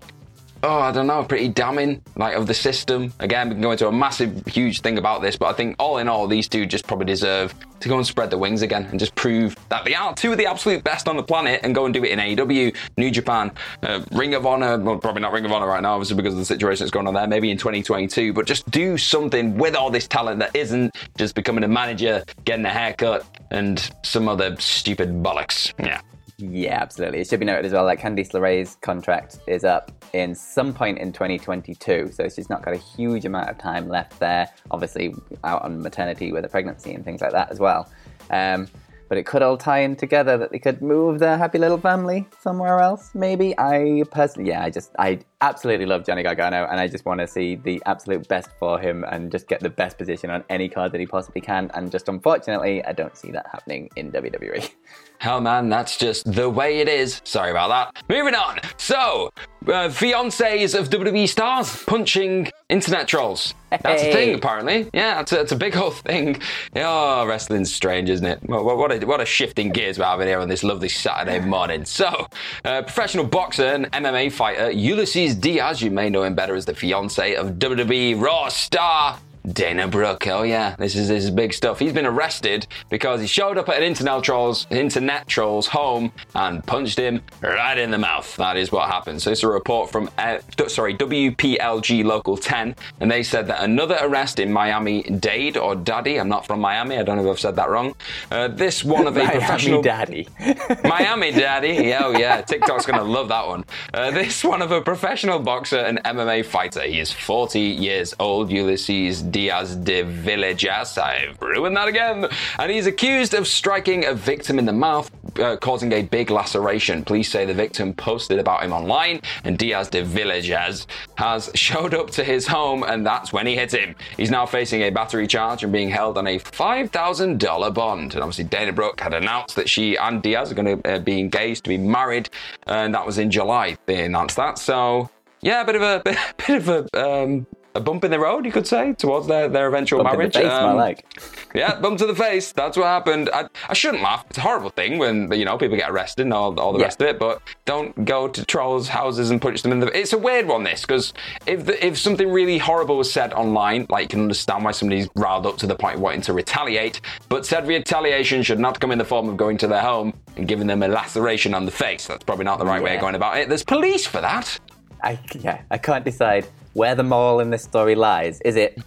Oh, 0.63 0.77
I 0.77 0.91
don't 0.91 1.07
know, 1.07 1.23
pretty 1.23 1.47
damning, 1.47 2.03
like 2.15 2.35
of 2.35 2.45
the 2.45 2.53
system. 2.53 3.11
Again, 3.19 3.49
we 3.49 3.55
can 3.55 3.61
go 3.61 3.71
into 3.71 3.87
a 3.87 3.91
massive, 3.91 4.45
huge 4.45 4.81
thing 4.81 4.99
about 4.99 5.23
this, 5.23 5.35
but 5.35 5.47
I 5.47 5.53
think 5.53 5.75
all 5.79 5.97
in 5.97 6.07
all, 6.07 6.27
these 6.27 6.47
two 6.47 6.67
just 6.67 6.85
probably 6.85 7.07
deserve 7.07 7.55
to 7.79 7.89
go 7.89 7.97
and 7.97 8.05
spread 8.05 8.29
the 8.29 8.37
wings 8.37 8.61
again 8.61 8.85
and 8.91 8.99
just 8.99 9.15
prove 9.15 9.55
that 9.69 9.85
they 9.85 9.95
are 9.95 10.13
two 10.13 10.31
of 10.31 10.37
the 10.37 10.45
absolute 10.45 10.83
best 10.83 11.07
on 11.07 11.17
the 11.17 11.23
planet 11.23 11.61
and 11.63 11.73
go 11.73 11.85
and 11.85 11.93
do 11.95 12.03
it 12.03 12.11
in 12.11 12.19
AEW, 12.19 12.75
New 12.95 13.09
Japan, 13.09 13.51
uh, 13.81 14.01
Ring 14.11 14.35
of 14.35 14.45
Honor. 14.45 14.77
Well, 14.77 14.99
probably 14.99 15.23
not 15.23 15.31
Ring 15.31 15.45
of 15.45 15.51
Honor 15.51 15.65
right 15.65 15.81
now, 15.81 15.93
obviously, 15.93 16.15
because 16.15 16.33
of 16.33 16.39
the 16.39 16.45
situation 16.45 16.83
that's 16.83 16.91
going 16.91 17.07
on 17.07 17.15
there. 17.15 17.25
Maybe 17.25 17.49
in 17.49 17.57
2022, 17.57 18.31
but 18.33 18.45
just 18.45 18.69
do 18.69 18.99
something 18.99 19.57
with 19.57 19.75
all 19.75 19.89
this 19.89 20.07
talent 20.07 20.39
that 20.39 20.55
isn't 20.55 20.95
just 21.17 21.33
becoming 21.33 21.63
a 21.63 21.67
manager, 21.67 22.23
getting 22.45 22.65
a 22.65 22.69
haircut, 22.69 23.25
and 23.49 23.89
some 24.03 24.27
other 24.27 24.55
stupid 24.59 25.23
bollocks. 25.23 25.73
Yeah. 25.79 26.01
Yeah, 26.41 26.81
absolutely. 26.81 27.19
It 27.19 27.27
should 27.27 27.39
be 27.39 27.45
noted 27.45 27.65
as 27.65 27.71
well 27.71 27.85
that 27.85 27.99
Candice 27.99 28.31
LeRae's 28.31 28.75
contract 28.81 29.39
is 29.47 29.63
up 29.63 29.91
in 30.13 30.33
some 30.33 30.73
point 30.73 30.97
in 30.97 31.13
2022, 31.13 32.11
so 32.13 32.27
she's 32.29 32.49
not 32.49 32.63
got 32.63 32.73
a 32.73 32.77
huge 32.77 33.25
amount 33.25 33.49
of 33.49 33.57
time 33.57 33.87
left 33.87 34.19
there. 34.19 34.49
Obviously, 34.71 35.13
out 35.43 35.61
on 35.63 35.81
maternity 35.81 36.31
with 36.31 36.43
a 36.43 36.49
pregnancy 36.49 36.93
and 36.93 37.05
things 37.05 37.21
like 37.21 37.31
that 37.31 37.51
as 37.51 37.59
well. 37.59 37.89
Um, 38.31 38.67
but 39.07 39.17
it 39.17 39.25
could 39.25 39.41
all 39.41 39.57
tie 39.57 39.79
in 39.79 39.95
together 39.95 40.37
that 40.37 40.51
they 40.51 40.59
could 40.59 40.81
move 40.81 41.19
their 41.19 41.37
happy 41.37 41.57
little 41.57 41.77
family 41.77 42.27
somewhere 42.39 42.79
else. 42.79 43.11
Maybe 43.13 43.53
I 43.57 44.03
personally, 44.09 44.49
yeah, 44.49 44.63
I 44.63 44.69
just 44.69 44.91
I 44.97 45.19
absolutely 45.41 45.85
love 45.85 46.05
Johnny 46.05 46.23
Gargano, 46.23 46.67
and 46.69 46.79
I 46.79 46.87
just 46.87 47.05
want 47.05 47.19
to 47.19 47.27
see 47.27 47.55
the 47.55 47.81
absolute 47.85 48.27
best 48.27 48.49
for 48.59 48.79
him 48.79 49.03
and 49.03 49.31
just 49.31 49.47
get 49.47 49.59
the 49.59 49.69
best 49.69 49.97
position 49.97 50.29
on 50.29 50.43
any 50.49 50.69
card 50.69 50.91
that 50.91 50.99
he 50.99 51.07
possibly 51.07 51.41
can. 51.41 51.69
And 51.73 51.91
just 51.91 52.07
unfortunately, 52.07 52.83
I 52.85 52.93
don't 52.93 53.17
see 53.17 53.31
that 53.31 53.47
happening 53.51 53.89
in 53.95 54.11
WWE. 54.11 54.69
Hell, 55.19 55.39
man, 55.39 55.69
that's 55.69 55.97
just 55.97 56.31
the 56.31 56.49
way 56.49 56.79
it 56.79 56.87
is. 56.87 57.21
Sorry 57.25 57.51
about 57.51 57.69
that. 57.69 58.03
Moving 58.09 58.33
on. 58.33 58.59
So, 58.77 59.31
uh, 59.67 59.89
fiancés 59.89 60.77
of 60.77 60.89
WWE 60.89 61.29
stars 61.29 61.83
punching 61.83 62.51
internet 62.69 63.07
trolls. 63.07 63.53
That's 63.69 64.01
a 64.01 64.11
thing, 64.11 64.33
apparently. 64.33 64.89
Yeah, 64.93 65.21
it's 65.21 65.31
a, 65.31 65.41
it's 65.41 65.51
a 65.51 65.55
big 65.55 65.77
old 65.77 65.95
thing. 65.97 66.41
Oh, 66.75 67.25
wrestling's 67.27 67.71
strange, 67.71 68.09
isn't 68.09 68.25
it? 68.25 68.39
What, 68.43 68.65
what, 68.65 68.91
a, 68.91 69.05
what 69.05 69.21
a 69.21 69.25
shifting 69.25 69.69
gears 69.69 69.99
we're 69.99 70.05
having 70.05 70.27
here 70.27 70.39
on 70.39 70.49
this 70.49 70.63
lovely 70.63 70.89
Saturday 70.89 71.39
morning. 71.39 71.85
So, 71.85 72.27
uh, 72.65 72.81
professional 72.81 73.25
boxer 73.25 73.65
and 73.65 73.91
MMA 73.91 74.31
fighter 74.31 74.71
Ulysses 74.71 75.30
Diaz, 75.35 75.81
you 75.81 75.91
may 75.91 76.09
know 76.09 76.23
him 76.23 76.35
better 76.35 76.55
as 76.55 76.65
the 76.65 76.73
fiance 76.75 77.35
of 77.35 77.53
WWE 77.53 78.21
Raw 78.21 78.49
star 78.49 79.19
Dana 79.49 79.87
Brooke, 79.87 80.27
oh 80.27 80.43
yeah, 80.43 80.75
this 80.77 80.95
is 80.95 81.07
this 81.07 81.23
is 81.23 81.31
big 81.31 81.53
stuff. 81.53 81.79
He's 81.79 81.93
been 81.93 82.05
arrested 82.05 82.67
because 82.89 83.21
he 83.21 83.27
showed 83.27 83.57
up 83.57 83.69
at 83.69 83.77
an 83.77 83.83
internet 83.83 84.23
trolls 84.23 84.67
internet 84.69 85.27
trolls 85.27 85.67
home 85.67 86.11
and 86.35 86.65
punched 86.65 86.99
him 86.99 87.21
right 87.41 87.77
in 87.77 87.91
the 87.91 87.97
mouth. 87.97 88.35
That 88.35 88.57
is 88.57 88.71
what 88.71 88.89
happened. 88.89 89.21
So 89.21 89.31
it's 89.31 89.43
a 89.43 89.47
report 89.47 89.91
from 89.91 90.09
uh, 90.17 90.39
sorry 90.67 90.95
WPLG 90.95 92.03
Local 92.03 92.37
10, 92.37 92.75
and 92.99 93.11
they 93.11 93.23
said 93.23 93.47
that 93.47 93.63
another 93.63 93.97
arrest 94.01 94.39
in 94.39 94.51
Miami 94.51 95.03
Dade 95.03 95.57
or 95.57 95.75
Daddy. 95.75 96.19
I'm 96.19 96.29
not 96.29 96.45
from 96.45 96.59
Miami. 96.59 96.97
I 96.97 97.03
don't 97.03 97.17
know 97.17 97.23
if 97.25 97.29
I've 97.29 97.39
said 97.39 97.55
that 97.55 97.69
wrong. 97.69 97.95
Uh, 98.29 98.47
this 98.47 98.83
one 98.83 99.07
of 99.07 99.17
a 99.17 99.19
Miami 99.23 99.39
professional 99.39 99.81
Daddy. 99.81 100.27
Miami 100.83 101.31
Daddy. 101.31 101.93
Oh, 101.93 102.11
yeah. 102.11 102.41
TikTok's 102.41 102.85
going 102.85 102.99
to 102.99 103.05
love 103.05 103.29
that 103.29 103.47
one. 103.47 103.65
Uh, 103.93 104.11
this 104.11 104.43
one 104.43 104.61
of 104.61 104.71
a 104.71 104.81
professional 104.81 105.39
boxer 105.39 105.79
and 105.79 105.99
MMA 106.03 106.45
fighter. 106.45 106.81
He 106.81 106.99
is 106.99 107.11
40 107.11 107.59
years 107.59 108.13
old, 108.19 108.51
Ulysses 108.51 109.21
Diaz 109.31 109.75
de 109.75 110.03
Villegas. 110.03 110.97
I've 110.97 111.41
ruined 111.41 111.75
that 111.77 111.87
again. 111.87 112.27
And 112.59 112.71
he's 112.71 112.85
accused 112.85 113.33
of 113.33 113.47
striking 113.47 114.05
a 114.05 114.13
victim 114.13 114.59
in 114.59 114.65
the 114.65 114.73
mouth, 114.73 115.09
uh, 115.39 115.57
causing 115.57 115.91
a 115.93 116.03
big 116.03 116.29
laceration. 116.29 117.03
Police 117.03 117.31
say 117.31 117.45
the 117.45 117.53
victim 117.53 117.93
posted 117.93 118.39
about 118.39 118.63
him 118.63 118.73
online, 118.73 119.21
and 119.43 119.57
Diaz 119.57 119.89
de 119.89 120.03
Villegas 120.03 120.85
has 121.15 121.49
showed 121.55 121.93
up 121.93 122.11
to 122.11 122.23
his 122.23 122.47
home, 122.47 122.83
and 122.83 123.05
that's 123.05 123.31
when 123.31 123.47
he 123.47 123.55
hit 123.55 123.73
him. 123.73 123.95
He's 124.17 124.31
now 124.31 124.45
facing 124.45 124.81
a 124.81 124.89
battery 124.89 125.27
charge 125.27 125.63
and 125.63 125.71
being 125.71 125.89
held 125.89 126.17
on 126.17 126.27
a 126.27 126.39
$5,000 126.39 127.73
bond. 127.73 128.13
And 128.13 128.23
obviously, 128.23 128.45
Dana 128.45 128.73
Brooke 128.73 128.99
had 128.99 129.13
announced 129.13 129.55
that 129.55 129.69
she 129.69 129.95
and 129.97 130.21
Diaz 130.21 130.51
are 130.51 130.55
going 130.55 130.81
to 130.81 130.95
uh, 130.95 130.99
be 130.99 131.19
engaged, 131.19 131.63
to 131.63 131.69
be 131.69 131.77
married, 131.77 132.29
and 132.67 132.93
that 132.93 133.05
was 133.05 133.17
in 133.17 133.31
July. 133.31 133.77
They 133.85 134.03
announced 134.05 134.35
that. 134.35 134.57
So, 134.57 135.09
yeah, 135.41 135.61
a 135.61 135.65
bit 135.65 135.75
of 135.75 135.81
a 135.81 136.01
bit, 136.47 136.67
of 136.67 136.69
a 136.69 137.23
um, 137.23 137.47
a 137.73 137.79
bump 137.79 138.03
in 138.03 138.11
the 138.11 138.19
road, 138.19 138.45
you 138.45 138.51
could 138.51 138.67
say, 138.67 138.93
towards 138.93 139.27
their, 139.27 139.47
their 139.47 139.67
eventual 139.67 140.03
Bump 140.03 140.13
in 140.13 140.17
the 140.17 140.17
marriage. 140.17 140.35
face, 140.35 140.45
Um, 140.51 140.75
like. 140.75 141.05
yeah, 141.55 141.79
bump 141.79 141.97
to 141.99 142.05
the 142.05 142.15
face. 142.15 142.51
That's 142.51 142.75
what 142.75 142.85
happened. 142.87 143.29
I, 143.33 143.47
I 143.69 143.73
shouldn't 143.73 144.03
laugh. 144.03 144.25
It's 144.29 144.37
a 144.37 144.41
horrible 144.41 144.71
thing 144.71 144.97
when 144.97 145.31
you 145.31 145.45
know 145.45 145.57
people 145.57 145.77
get 145.77 145.89
arrested 145.89 146.23
and 146.23 146.33
all, 146.33 146.59
all 146.59 146.73
the 146.73 146.79
Yeah. 146.79 146.85
rest 146.85 147.01
of 147.01 147.07
it. 147.07 147.17
But 147.19 147.41
don't 147.65 148.03
go 148.03 148.27
to 148.27 148.43
trolls' 148.45 148.89
houses 148.89 149.31
and 149.31 149.41
punch 149.41 149.61
them 149.61 149.71
in 149.71 149.79
the. 149.79 149.97
It's 149.97 150.11
a 150.13 150.17
weird 150.17 150.47
one, 150.47 150.63
this, 150.63 150.81
because 150.81 151.13
if 151.45 151.65
the, 151.65 151.85
if 151.85 151.97
something 151.97 152.29
really 152.29 152.57
horrible 152.57 152.97
was 152.97 153.11
said 153.11 153.31
online, 153.33 153.85
like 153.89 154.03
you 154.03 154.07
can 154.09 154.21
understand 154.21 154.65
why 154.65 154.71
somebody's 154.71 155.07
riled 155.15 155.45
up 155.45 155.57
to 155.59 155.67
the 155.67 155.75
point 155.75 155.95
of 155.95 156.01
wanting 156.01 156.21
to 156.23 156.33
retaliate. 156.33 156.99
But 157.29 157.45
said 157.45 157.67
retaliation 157.67 158.43
should 158.43 158.59
not 158.59 158.79
come 158.81 158.91
in 158.91 158.97
the 158.97 159.05
form 159.05 159.29
of 159.29 159.37
going 159.37 159.57
to 159.59 159.67
their 159.67 159.81
home 159.81 160.13
and 160.35 160.47
giving 160.47 160.67
them 160.67 160.83
a 160.83 160.87
laceration 160.89 161.53
on 161.53 161.65
the 161.65 161.71
face. 161.71 162.05
That's 162.07 162.23
probably 162.25 162.45
not 162.45 162.59
the 162.59 162.65
right 162.65 162.83
way 162.83 162.95
of 162.95 163.01
going 163.01 163.15
about 163.15 163.37
it. 163.37 163.47
There's 163.47 163.63
police 163.63 164.05
for 164.05 164.19
that. 164.19 164.59
I 165.03 165.17
yeah, 165.39 165.61
I 165.71 165.77
can't 165.77 166.05
decide 166.05 166.45
where 166.73 166.95
the 166.95 167.03
moral 167.03 167.39
in 167.39 167.49
this 167.49 167.63
story 167.63 167.95
lies. 167.95 168.39
Is 168.41 168.55
it 168.55 168.77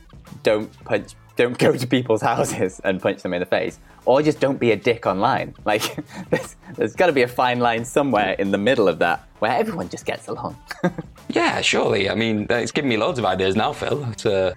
don't 0.43 0.71
punch, 0.85 1.13
don't 1.37 1.59
go 1.59 1.77
to 1.77 1.87
people's 1.87 2.23
houses 2.23 2.81
and 2.85 3.01
punch 3.01 3.23
them 3.23 3.35
in 3.35 3.41
the 3.41 3.47
face, 3.47 3.79
or 4.05 4.23
just 4.23 4.41
don't 4.41 4.59
be 4.59 4.71
a 4.73 4.77
dick 4.77 5.07
online? 5.07 5.55
Like, 5.65 5.97
there's, 6.31 6.57
there's 6.77 6.95
got 6.95 7.07
to 7.07 7.13
be 7.13 7.23
a 7.23 7.29
fine 7.29 7.59
line 7.61 7.85
somewhere 7.85 8.33
in 8.39 8.51
the 8.51 8.59
middle 8.59 8.89
of 8.89 8.99
that 9.01 9.27
where 9.39 9.53
everyone 9.53 9.89
just 9.89 10.07
gets 10.07 10.29
along. 10.29 10.57
Yeah, 11.31 11.63
surely. 11.63 12.09
I 12.09 12.15
mean, 12.15 12.47
it's 12.49 12.71
given 12.71 12.89
me 12.89 12.97
loads 12.97 13.19
of 13.19 13.25
ideas 13.25 13.57
now, 13.57 13.73
Phil. 13.73 14.05
It's 14.13 14.25
uh, 14.25 14.53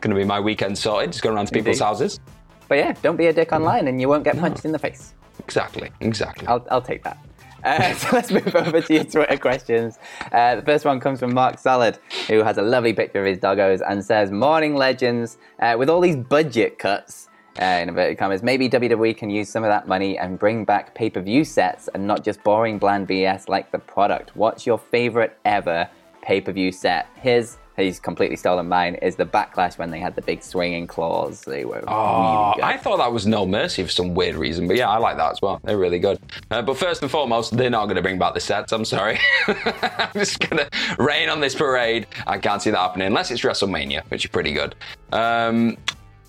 going 0.00 0.14
to 0.14 0.20
be 0.20 0.22
my 0.24 0.38
weekend 0.38 0.78
sorted. 0.78 1.10
Just 1.10 1.24
going 1.24 1.34
around 1.34 1.46
to 1.46 1.52
people's 1.52 1.80
houses. 1.80 2.20
but 2.68 2.76
yeah, 2.78 2.92
don't 3.02 3.16
be 3.16 3.26
a 3.26 3.32
dick 3.32 3.50
online, 3.52 3.88
and 3.88 4.00
you 4.00 4.08
won't 4.08 4.22
get 4.22 4.38
punched 4.38 4.64
in 4.64 4.70
the 4.70 4.78
face. 4.78 5.14
Exactly. 5.40 5.90
Exactly. 6.00 6.46
I'll, 6.46 6.64
I'll 6.70 6.82
take 6.82 7.02
that. 7.02 7.18
Uh, 7.64 7.94
so 7.94 8.08
let's 8.12 8.30
move 8.30 8.54
over 8.54 8.80
to 8.80 8.94
your 8.94 9.04
Twitter 9.04 9.36
questions. 9.36 9.98
Uh, 10.32 10.56
the 10.56 10.62
first 10.62 10.84
one 10.84 11.00
comes 11.00 11.20
from 11.20 11.34
Mark 11.34 11.58
Salad, 11.58 11.98
who 12.28 12.42
has 12.42 12.58
a 12.58 12.62
lovely 12.62 12.92
picture 12.92 13.20
of 13.20 13.26
his 13.26 13.38
doggos 13.38 13.80
and 13.86 14.04
says, 14.04 14.30
Morning 14.30 14.74
legends, 14.74 15.38
uh, 15.60 15.76
with 15.78 15.88
all 15.88 16.00
these 16.00 16.16
budget 16.16 16.78
cuts, 16.78 17.28
uh, 17.60 17.64
in 17.64 17.88
inverted 17.88 18.16
commas, 18.16 18.42
maybe 18.42 18.68
WWE 18.68 19.16
can 19.16 19.28
use 19.28 19.48
some 19.48 19.64
of 19.64 19.68
that 19.68 19.88
money 19.88 20.16
and 20.16 20.38
bring 20.38 20.64
back 20.64 20.94
pay 20.94 21.10
per 21.10 21.20
view 21.20 21.44
sets 21.44 21.88
and 21.94 22.06
not 22.06 22.24
just 22.24 22.42
boring, 22.42 22.78
bland 22.78 23.08
BS 23.08 23.48
like 23.48 23.70
the 23.72 23.78
product. 23.78 24.34
What's 24.36 24.66
your 24.66 24.78
favorite 24.78 25.36
ever 25.44 25.88
pay 26.22 26.40
per 26.40 26.52
view 26.52 26.72
set? 26.72 27.08
His, 27.16 27.58
he's 27.80 27.98
completely 27.98 28.36
stolen 28.36 28.68
mine, 28.68 28.94
is 28.96 29.16
the 29.16 29.26
Backlash 29.26 29.78
when 29.78 29.90
they 29.90 29.98
had 29.98 30.14
the 30.14 30.22
big 30.22 30.42
swinging 30.42 30.86
claws. 30.86 31.42
They 31.42 31.64
were 31.64 31.82
Oh, 31.88 32.44
really 32.50 32.54
good. 32.56 32.64
I 32.64 32.76
thought 32.76 32.98
that 32.98 33.12
was 33.12 33.26
No 33.26 33.46
Mercy 33.46 33.82
for 33.82 33.88
some 33.90 34.14
weird 34.14 34.36
reason, 34.36 34.66
but 34.68 34.76
yeah, 34.76 34.88
I 34.88 34.98
like 34.98 35.16
that 35.16 35.32
as 35.32 35.42
well. 35.42 35.60
They're 35.64 35.78
really 35.78 35.98
good. 35.98 36.18
Uh, 36.50 36.62
but 36.62 36.76
first 36.76 37.02
and 37.02 37.10
foremost, 37.10 37.56
they're 37.56 37.70
not 37.70 37.86
going 37.86 37.96
to 37.96 38.02
bring 38.02 38.18
back 38.18 38.34
the 38.34 38.40
sets. 38.40 38.72
I'm 38.72 38.84
sorry. 38.84 39.18
I'm 39.48 40.12
just 40.14 40.38
going 40.40 40.58
to 40.58 40.70
rain 40.98 41.28
on 41.28 41.40
this 41.40 41.54
parade. 41.54 42.06
I 42.26 42.38
can't 42.38 42.60
see 42.62 42.70
that 42.70 42.78
happening 42.78 43.06
unless 43.06 43.30
it's 43.30 43.42
WrestleMania, 43.42 44.02
which 44.10 44.24
is 44.24 44.30
pretty 44.30 44.52
good. 44.52 44.74
Um, 45.12 45.76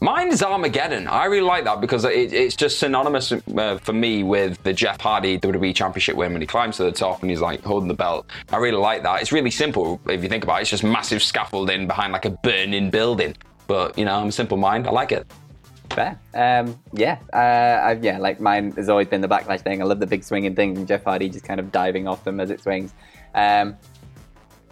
Mine 0.03 0.29
is 0.29 0.41
Armageddon. 0.41 1.07
I 1.07 1.25
really 1.25 1.45
like 1.45 1.63
that 1.65 1.79
because 1.79 2.05
it, 2.05 2.33
it's 2.33 2.55
just 2.55 2.79
synonymous 2.79 3.31
uh, 3.31 3.77
for 3.77 3.93
me 3.93 4.23
with 4.23 4.61
the 4.63 4.73
Jeff 4.73 4.99
Hardy 4.99 5.37
WWE 5.37 5.75
Championship 5.75 6.15
win 6.15 6.33
when 6.33 6.41
he 6.41 6.47
climbs 6.47 6.77
to 6.77 6.83
the 6.85 6.91
top 6.91 7.21
and 7.21 7.29
he's 7.29 7.39
like 7.39 7.61
holding 7.61 7.87
the 7.87 7.93
belt. 7.93 8.25
I 8.51 8.57
really 8.57 8.79
like 8.79 9.03
that. 9.03 9.21
It's 9.21 9.31
really 9.31 9.51
simple 9.51 10.01
if 10.07 10.23
you 10.23 10.27
think 10.27 10.43
about 10.43 10.57
it. 10.57 10.61
It's 10.61 10.71
just 10.71 10.83
massive 10.83 11.21
scaffolding 11.21 11.85
behind 11.85 12.13
like 12.13 12.25
a 12.25 12.31
burning 12.31 12.89
building. 12.89 13.35
But 13.67 13.95
you 13.95 14.05
know, 14.05 14.15
I'm 14.15 14.29
a 14.29 14.31
simple 14.31 14.57
mind. 14.57 14.87
I 14.87 14.91
like 14.91 15.11
it. 15.11 15.31
Fair. 15.91 16.19
Um, 16.33 16.79
yeah, 16.93 17.19
uh, 17.31 17.85
I, 17.85 17.99
yeah, 18.01 18.17
like 18.17 18.39
mine 18.39 18.71
has 18.71 18.89
always 18.89 19.07
been 19.07 19.21
the 19.21 19.29
backlash 19.29 19.61
thing. 19.61 19.83
I 19.83 19.85
love 19.85 19.99
the 19.99 20.07
big 20.07 20.23
swinging 20.23 20.55
things 20.55 20.79
and 20.79 20.87
Jeff 20.87 21.03
Hardy 21.03 21.29
just 21.29 21.45
kind 21.45 21.59
of 21.59 21.71
diving 21.71 22.07
off 22.07 22.23
them 22.23 22.39
as 22.39 22.49
it 22.49 22.59
swings. 22.59 22.91
Um, 23.35 23.77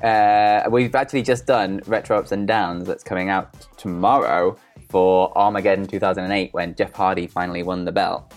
uh, 0.01 0.63
we've 0.71 0.95
actually 0.95 1.21
just 1.21 1.45
done 1.45 1.81
Retro 1.85 2.17
Ups 2.17 2.31
and 2.31 2.47
Downs 2.47 2.87
that's 2.87 3.03
coming 3.03 3.29
out 3.29 3.67
tomorrow 3.77 4.57
for 4.89 5.35
Armageddon 5.37 5.85
2008 5.87 6.53
when 6.53 6.75
Jeff 6.75 6.93
Hardy 6.93 7.27
finally 7.27 7.63
won 7.63 7.85
the 7.85 7.91
belt. 7.91 8.33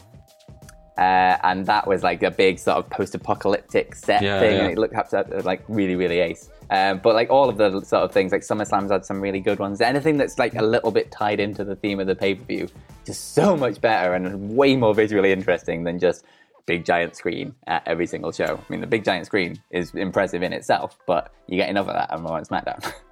Uh, 0.98 1.38
and 1.42 1.64
that 1.66 1.86
was 1.86 2.02
like 2.02 2.22
a 2.22 2.30
big 2.30 2.58
sort 2.58 2.76
of 2.76 2.88
post-apocalyptic 2.90 3.94
set 3.94 4.22
Yeah, 4.22 4.38
thing, 4.40 4.56
yeah. 4.56 4.62
and 4.64 4.72
it 4.72 4.78
looked 4.78 4.94
up 4.94 5.08
to, 5.08 5.24
like 5.42 5.64
really, 5.66 5.96
really 5.96 6.20
ace. 6.20 6.50
Um, 6.70 6.98
but 6.98 7.14
like 7.14 7.30
all 7.30 7.48
of 7.48 7.56
the 7.56 7.80
sort 7.80 8.02
of 8.04 8.12
things, 8.12 8.30
like 8.30 8.42
SummerSlam's 8.42 8.90
had 8.90 9.04
some 9.04 9.20
really 9.20 9.40
good 9.40 9.58
ones. 9.58 9.80
Anything 9.80 10.18
that's 10.18 10.38
like 10.38 10.54
a 10.54 10.62
little 10.62 10.90
bit 10.90 11.10
tied 11.10 11.40
into 11.40 11.64
the 11.64 11.76
theme 11.76 11.98
of 11.98 12.06
the 12.06 12.14
pay-per-view, 12.14 12.68
just 13.06 13.34
so 13.34 13.56
much 13.56 13.80
better 13.80 14.12
and 14.14 14.54
way 14.54 14.76
more 14.76 14.94
visually 14.94 15.32
interesting 15.32 15.84
than 15.84 15.98
just 15.98 16.24
big 16.66 16.84
giant 16.84 17.16
screen 17.16 17.54
at 17.66 17.82
every 17.86 18.06
single 18.06 18.30
show. 18.30 18.58
I 18.58 18.72
mean, 18.72 18.80
the 18.80 18.86
big 18.86 19.04
giant 19.04 19.26
screen 19.26 19.60
is 19.70 19.94
impressive 19.94 20.42
in 20.42 20.52
itself, 20.52 20.98
but 21.06 21.32
you 21.48 21.56
get 21.56 21.70
enough 21.70 21.88
of 21.88 21.94
that 21.94 22.10
on 22.10 22.22
Raw 22.22 22.36
and 22.36 22.46
SmackDown. 22.46 22.92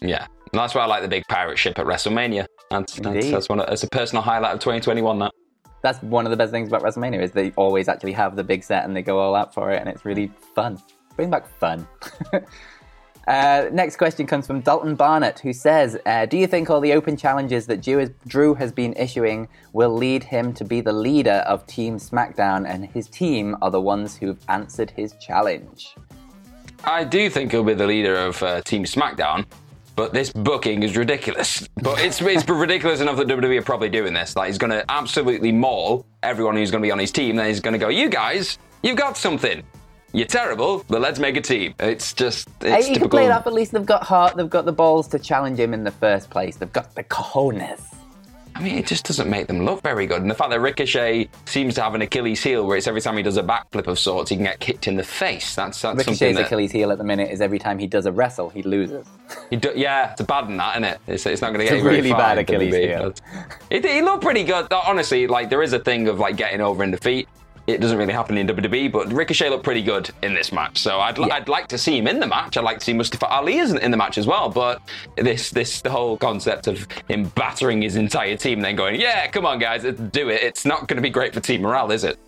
Yeah, 0.00 0.26
and 0.52 0.60
that's 0.60 0.74
why 0.74 0.82
I 0.82 0.86
like 0.86 1.02
the 1.02 1.08
big 1.08 1.24
pirate 1.28 1.58
ship 1.58 1.78
at 1.78 1.86
WrestleMania. 1.86 2.46
That's 2.70 2.94
that's, 2.94 3.30
that's 3.30 3.48
one. 3.48 3.60
Of, 3.60 3.68
that's 3.68 3.82
a 3.82 3.88
personal 3.88 4.22
highlight 4.22 4.54
of 4.54 4.60
2021. 4.60 5.18
That. 5.18 5.32
that's 5.82 6.02
one 6.02 6.26
of 6.26 6.30
the 6.30 6.36
best 6.36 6.50
things 6.50 6.68
about 6.68 6.82
WrestleMania 6.82 7.22
is 7.22 7.32
they 7.32 7.52
always 7.52 7.88
actually 7.88 8.12
have 8.12 8.36
the 8.36 8.44
big 8.44 8.62
set 8.62 8.84
and 8.84 8.96
they 8.96 9.02
go 9.02 9.18
all 9.18 9.34
out 9.34 9.54
for 9.54 9.70
it, 9.70 9.80
and 9.80 9.88
it's 9.88 10.04
really 10.04 10.30
fun. 10.54 10.80
Bring 11.16 11.30
back 11.30 11.48
fun. 11.58 11.86
uh, 13.28 13.68
next 13.72 13.96
question 13.96 14.26
comes 14.26 14.46
from 14.46 14.60
Dalton 14.60 14.94
Barnett, 14.94 15.40
who 15.40 15.52
says, 15.52 15.98
uh, 16.06 16.26
"Do 16.26 16.36
you 16.36 16.46
think 16.46 16.68
all 16.68 16.80
the 16.80 16.92
open 16.92 17.16
challenges 17.16 17.66
that 17.66 17.80
Drew 17.80 17.98
has, 17.98 18.10
Drew 18.26 18.54
has 18.54 18.72
been 18.72 18.92
issuing 18.94 19.48
will 19.72 19.94
lead 19.94 20.22
him 20.22 20.52
to 20.54 20.64
be 20.64 20.80
the 20.80 20.92
leader 20.92 21.44
of 21.46 21.66
Team 21.66 21.96
SmackDown, 21.98 22.68
and 22.68 22.86
his 22.86 23.08
team 23.08 23.56
are 23.62 23.70
the 23.70 23.80
ones 23.80 24.16
who've 24.16 24.38
answered 24.48 24.90
his 24.90 25.14
challenge?" 25.20 25.94
I 26.84 27.02
do 27.02 27.28
think 27.30 27.50
he'll 27.50 27.64
be 27.64 27.74
the 27.74 27.86
leader 27.86 28.14
of 28.14 28.42
uh, 28.42 28.60
Team 28.62 28.84
SmackDown, 28.84 29.44
but 29.96 30.12
this 30.12 30.30
booking 30.30 30.82
is 30.82 30.96
ridiculous. 30.96 31.66
But 31.82 31.98
it's, 32.00 32.20
it's 32.20 32.48
ridiculous 32.48 33.00
enough 33.00 33.16
that 33.16 33.26
WWE 33.26 33.58
are 33.58 33.62
probably 33.62 33.88
doing 33.88 34.14
this. 34.14 34.36
Like, 34.36 34.48
he's 34.48 34.58
going 34.58 34.70
to 34.70 34.84
absolutely 34.90 35.50
maul 35.50 36.06
everyone 36.22 36.56
who's 36.56 36.70
going 36.70 36.82
to 36.82 36.86
be 36.86 36.92
on 36.92 36.98
his 36.98 37.10
team. 37.10 37.36
Then 37.36 37.46
he's 37.46 37.60
going 37.60 37.72
to 37.72 37.78
go, 37.78 37.88
You 37.88 38.08
guys, 38.08 38.58
you've 38.82 38.96
got 38.96 39.16
something. 39.16 39.62
You're 40.12 40.26
terrible, 40.26 40.84
but 40.88 41.00
let's 41.00 41.18
make 41.18 41.36
a 41.36 41.40
team. 41.40 41.74
It's 41.80 42.14
just, 42.14 42.48
it's 42.60 42.88
you 42.88 42.96
can 42.96 43.08
play 43.10 43.26
it 43.26 43.30
up. 43.30 43.46
At 43.46 43.52
least 43.52 43.72
they've 43.72 43.84
got 43.84 44.02
heart. 44.02 44.36
They've 44.36 44.48
got 44.48 44.64
the 44.64 44.72
balls 44.72 45.08
to 45.08 45.18
challenge 45.18 45.58
him 45.58 45.74
in 45.74 45.84
the 45.84 45.90
first 45.90 46.30
place. 46.30 46.56
They've 46.56 46.72
got 46.72 46.94
the 46.94 47.04
cojones. 47.04 47.82
I 48.56 48.62
mean, 48.62 48.78
it 48.78 48.86
just 48.86 49.04
doesn't 49.04 49.28
make 49.28 49.48
them 49.48 49.66
look 49.66 49.82
very 49.82 50.06
good. 50.06 50.22
And 50.22 50.30
the 50.30 50.34
fact 50.34 50.48
that 50.48 50.60
Ricochet 50.60 51.28
seems 51.44 51.74
to 51.74 51.82
have 51.82 51.94
an 51.94 52.00
Achilles 52.00 52.42
heel 52.42 52.66
where 52.66 52.78
it's 52.78 52.86
every 52.86 53.02
time 53.02 53.16
he 53.18 53.22
does 53.22 53.36
a 53.36 53.42
backflip 53.42 53.86
of 53.86 53.98
sorts, 53.98 54.30
he 54.30 54.36
can 54.36 54.46
get 54.46 54.60
kicked 54.60 54.88
in 54.88 54.96
the 54.96 55.02
face. 55.04 55.54
That's, 55.54 55.80
that's 55.80 55.80
something 55.80 55.98
Ricochet's 56.14 56.38
that. 56.38 56.46
Achilles 56.46 56.72
heel 56.72 56.90
at 56.90 56.96
the 56.96 57.04
minute 57.04 57.30
is 57.30 57.42
every 57.42 57.58
time 57.58 57.78
he 57.78 57.86
does 57.86 58.06
a 58.06 58.12
wrestle, 58.12 58.48
he 58.48 58.62
loses. 58.62 59.06
He 59.50 59.56
do, 59.56 59.72
yeah, 59.76 60.12
it's 60.12 60.22
a 60.22 60.24
bad 60.24 60.48
than 60.48 60.56
that, 60.56 60.72
isn't 60.72 60.84
it? 60.84 61.00
It's, 61.06 61.26
it's 61.26 61.42
not 61.42 61.52
going 61.52 61.66
to 61.66 61.74
It's 61.74 61.82
get 61.82 61.86
a 61.86 61.96
really 61.96 62.12
bad 62.12 62.38
Achilles 62.38 62.74
heel. 62.74 63.12
It, 63.68 63.84
he 63.84 64.00
looked 64.00 64.22
pretty 64.22 64.44
good. 64.44 64.72
Honestly, 64.72 65.26
like 65.26 65.50
there 65.50 65.62
is 65.62 65.74
a 65.74 65.78
thing 65.78 66.08
of 66.08 66.18
like 66.18 66.36
getting 66.36 66.62
over 66.62 66.82
in 66.82 66.90
defeat. 66.92 67.28
It 67.66 67.80
doesn't 67.80 67.98
really 67.98 68.12
happen 68.12 68.38
in 68.38 68.46
WWE, 68.46 68.92
but 68.92 69.12
Ricochet 69.12 69.50
looked 69.50 69.64
pretty 69.64 69.82
good 69.82 70.10
in 70.22 70.34
this 70.34 70.52
match. 70.52 70.78
So 70.78 71.00
I'd, 71.00 71.18
Yeah. 71.18 71.26
I'd 71.32 71.48
like 71.48 71.66
to 71.68 71.78
see 71.78 71.98
him 71.98 72.06
in 72.06 72.20
the 72.20 72.26
match. 72.26 72.56
I'd 72.56 72.64
like 72.64 72.78
to 72.78 72.84
see 72.84 72.92
Mustafa 72.92 73.26
Ali 73.26 73.58
in 73.58 73.78
in 73.78 73.90
the 73.90 73.96
match 73.96 74.18
as 74.18 74.26
well. 74.26 74.48
But 74.48 74.80
this 75.16 75.50
this 75.50 75.80
the 75.80 75.90
whole 75.90 76.16
concept 76.16 76.68
of 76.68 76.86
him 77.08 77.24
battering 77.34 77.82
his 77.82 77.96
entire 77.96 78.36
team, 78.36 78.60
then 78.60 78.76
going, 78.76 79.00
yeah, 79.00 79.26
come 79.26 79.44
on 79.46 79.58
guys, 79.58 79.82
do 79.82 80.28
it. 80.28 80.42
It's 80.42 80.64
not 80.64 80.86
going 80.86 80.96
to 80.96 81.02
be 81.02 81.10
great 81.10 81.34
for 81.34 81.40
team 81.40 81.62
morale, 81.62 81.90
is 81.90 82.04
it? 82.04 82.18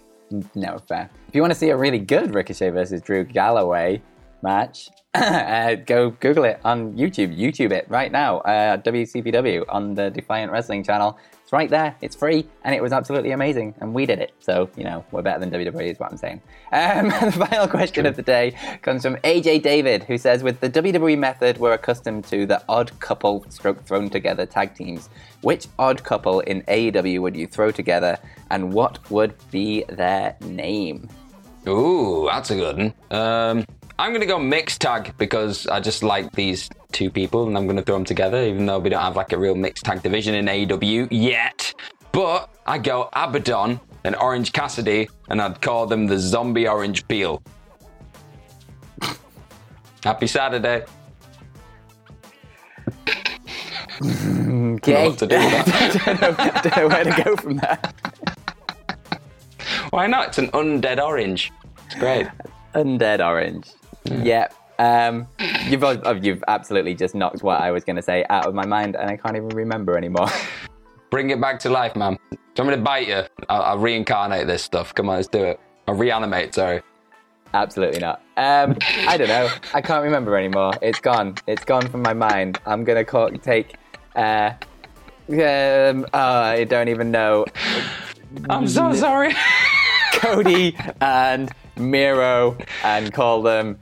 No, 0.55 0.79
fair. 0.89 1.09
If 1.29 1.35
you 1.35 1.41
want 1.41 1.53
to 1.53 1.59
see 1.59 1.71
a 1.71 1.77
really 1.77 1.99
good 1.99 2.35
Ricochet 2.35 2.71
versus 2.71 3.01
Drew 3.01 3.25
Galloway 3.25 4.03
match, 4.43 4.89
uh, 5.15 5.77
go 5.77 6.11
Google 6.11 6.45
it 6.45 6.61
on 6.65 6.95
YouTube. 6.95 7.39
YouTube 7.39 7.73
it 7.73 7.87
right 7.89 8.11
now. 8.13 8.39
Uh, 8.39 8.77
WCPW 8.79 9.65
on 9.69 9.95
the 9.95 10.11
Defiant 10.11 10.53
Wrestling 10.53 10.83
channel. 10.85 11.19
It's 11.49 11.53
right 11.55 11.71
there. 11.71 11.97
It's 12.03 12.15
free, 12.15 12.47
and 12.63 12.75
it 12.75 12.83
was 12.83 12.93
absolutely 12.93 13.31
amazing. 13.31 13.75
And 13.81 13.95
we 13.95 14.05
did 14.05 14.19
it. 14.19 14.35
So 14.39 14.69
you 14.77 14.85
know 14.85 15.03
we're 15.13 15.23
better 15.23 15.41
than 15.41 15.51
WWE, 15.51 15.91
is 15.91 15.99
what 15.99 16.13
I'm 16.13 16.19
saying. 16.19 16.43
Um, 16.73 17.09
the 17.25 17.33
final 17.33 17.67
question 17.67 18.05
of 18.05 18.17
the 18.17 18.23
day 18.23 18.55
comes 18.83 19.03
from 19.03 19.17
AJ 19.17 19.63
David, 19.63 20.05
who 20.05 20.19
says, 20.19 20.43
"With 20.43 20.61
the 20.61 20.69
WWE 20.69 21.17
method, 21.17 21.57
we're 21.57 21.73
accustomed 21.73 22.27
to 22.27 22.45
the 22.45 22.63
odd 22.69 22.93
couple 23.01 23.47
stroke 23.49 23.83
thrown 23.87 24.11
together 24.11 24.45
tag 24.45 24.75
teams. 24.75 25.09
Which 25.41 25.69
odd 25.79 26.05
couple 26.05 26.41
in 26.41 26.61
AEW 26.65 27.23
would 27.23 27.35
you 27.35 27.47
throw 27.47 27.71
together, 27.71 28.19
and 28.51 28.75
what 28.75 29.11
would 29.11 29.35
be 29.51 29.87
their 29.89 30.37
name?" 30.43 31.09
Ooh, 31.67 32.29
that's 32.31 32.51
a 32.51 32.57
good 32.57 32.77
one. 32.77 32.95
Um, 33.11 33.65
I'm 34.01 34.11
going 34.13 34.21
to 34.21 34.27
go 34.27 34.39
mixed 34.39 34.81
tag 34.81 35.13
because 35.19 35.67
I 35.67 35.81
just 35.81 36.05
like 36.05 36.31
these 36.33 36.71
two 36.93 37.11
people 37.11 37.49
and 37.49 37.59
I'm 37.59 37.65
going 37.65 37.77
to 37.77 37.83
throw 37.83 37.97
them 37.97 38.05
together, 38.05 38.41
even 38.45 38.65
though 38.65 38.79
we 38.79 38.91
don't 38.91 39.03
have 39.03 39.17
like 39.17 39.33
a 39.33 39.39
real 39.39 39.57
mixed 39.57 39.85
tag 39.85 40.03
division 40.03 40.37
in 40.37 40.47
AEW 40.47 41.09
yet. 41.11 41.75
But 42.13 42.49
I 42.65 42.79
go 42.79 43.09
Abaddon 43.13 43.81
and 44.05 44.15
Orange 44.15 44.53
Cassidy 44.53 45.09
and 45.29 45.43
I'd 45.43 45.61
call 45.61 45.87
them 45.87 46.07
the 46.07 46.17
Zombie 46.17 46.69
Orange 46.69 47.09
Peel. 47.09 47.43
Happy 50.05 50.29
Saturday. 50.29 50.85
Mm, 53.99 54.77
okay. 54.77 55.09
what 55.09 55.19
to 55.19 55.27
do 55.27 55.37
with 55.37 55.51
that. 55.51 56.07
I, 56.07 56.13
don't 56.15 56.21
know, 56.21 56.35
I 56.39 56.61
don't 56.61 56.77
know 56.77 56.89
where 56.89 57.05
to 57.05 57.23
go 57.25 57.37
from 57.37 57.57
there. 57.57 57.81
Why 59.91 60.07
not? 60.07 60.29
It's 60.29 60.39
an 60.39 60.53
undead 60.53 61.03
orange. 61.05 61.51
It's 61.87 61.97
great. 61.97 62.29
Undead 62.75 63.27
Orange. 63.27 63.71
Yep. 64.11 64.55
Um, 64.79 65.27
you've 65.67 65.83
uh, 65.83 66.15
you've 66.23 66.45
absolutely 66.47 66.95
just 66.95 67.15
knocked 67.15 67.43
what 67.43 67.61
I 67.61 67.73
was 67.73 67.85
going 67.85 67.97
to 67.97 68.03
say 68.03 68.25
out 68.31 68.47
of 68.47 68.55
my 68.55 68.65
mind, 68.65 68.95
and 68.97 69.11
I 69.11 69.17
can't 69.17 69.37
even 69.37 69.49
remember 69.49 69.97
anymore. 69.97 70.29
Bring 71.11 71.31
it 71.31 71.41
back 71.41 71.59
to 71.61 71.71
life, 71.71 71.97
man. 71.97 72.19
Do 72.31 72.37
you 72.37 72.65
want 72.65 72.69
me 72.71 72.77
to 72.77 72.83
bite 72.83 73.09
you? 73.09 73.23
I'll, 73.49 73.63
I'll 73.63 73.79
reincarnate 73.79 74.47
this 74.47 74.63
stuff. 74.63 74.95
Come 74.95 75.09
on, 75.09 75.17
let's 75.17 75.29
do 75.29 75.43
it. 75.43 75.59
I'll 75.87 75.95
reanimate, 75.95 76.55
sorry. 76.55 76.83
absolutely 77.55 77.99
not. 77.99 78.21
Um, 78.37 78.77
I 79.07 79.17
don't 79.17 79.29
know. 79.29 79.49
I 79.75 79.81
can't 79.81 80.05
remember 80.05 80.37
anymore. 80.37 80.73
It's 80.83 81.01
gone. 81.01 81.37
It's 81.47 81.65
gone 81.65 81.89
from 81.89 82.03
my 82.03 82.13
mind. 82.13 82.61
I'm 82.67 82.85
gonna 82.85 83.05
call, 83.05 83.31
take. 83.31 83.75
Uh, 84.15 84.53
um, 85.31 86.07
oh, 86.13 86.41
I 86.43 86.65
don't 86.65 86.89
even 86.89 87.11
know. 87.11 87.47
I'm 88.49 88.69
so 88.69 88.93
sorry. 88.93 89.35
Cody 90.13 90.77
and 91.01 91.51
Miro, 91.77 92.57
and 92.83 93.13
call 93.13 93.43
them 93.43 93.79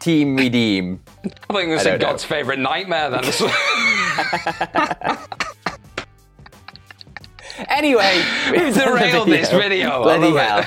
Team 0.00 0.36
Redeem. 0.36 1.00
I 1.24 1.28
thought 1.52 1.58
you 1.62 1.68
were 1.68 1.74
I 1.76 1.78
say 1.78 1.90
don't 1.90 2.00
know. 2.00 2.06
God's 2.06 2.24
favourite 2.24 2.58
nightmare 2.58 3.10
then. 3.10 3.24
Anyway, 7.68 8.22
We've 8.52 8.74
derailed 8.74 9.28
this 9.28 9.50
video. 9.50 10.02
Bloody 10.02 10.30
hell. 10.30 10.64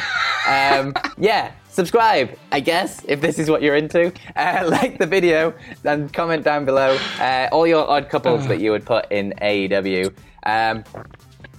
um, 0.48 0.94
yeah, 1.18 1.52
subscribe, 1.70 2.38
I 2.52 2.60
guess, 2.60 3.02
if 3.08 3.22
this 3.22 3.40
is 3.40 3.50
what 3.50 3.62
you're 3.62 3.76
into. 3.78 4.12
Uh, 4.36 4.66
like 4.70 4.98
the 4.98 5.06
video 5.08 5.54
and 5.86 6.12
comment 6.12 6.44
down 6.44 6.66
below 6.66 6.98
uh, 7.20 7.48
all 7.52 7.66
your 7.66 7.90
odd 7.90 8.10
couples 8.10 8.46
that 8.48 8.60
you 8.60 8.72
would 8.72 8.86
put 8.86 9.10
in 9.12 9.34
AEW. 9.42 10.14
Um, 10.46 10.84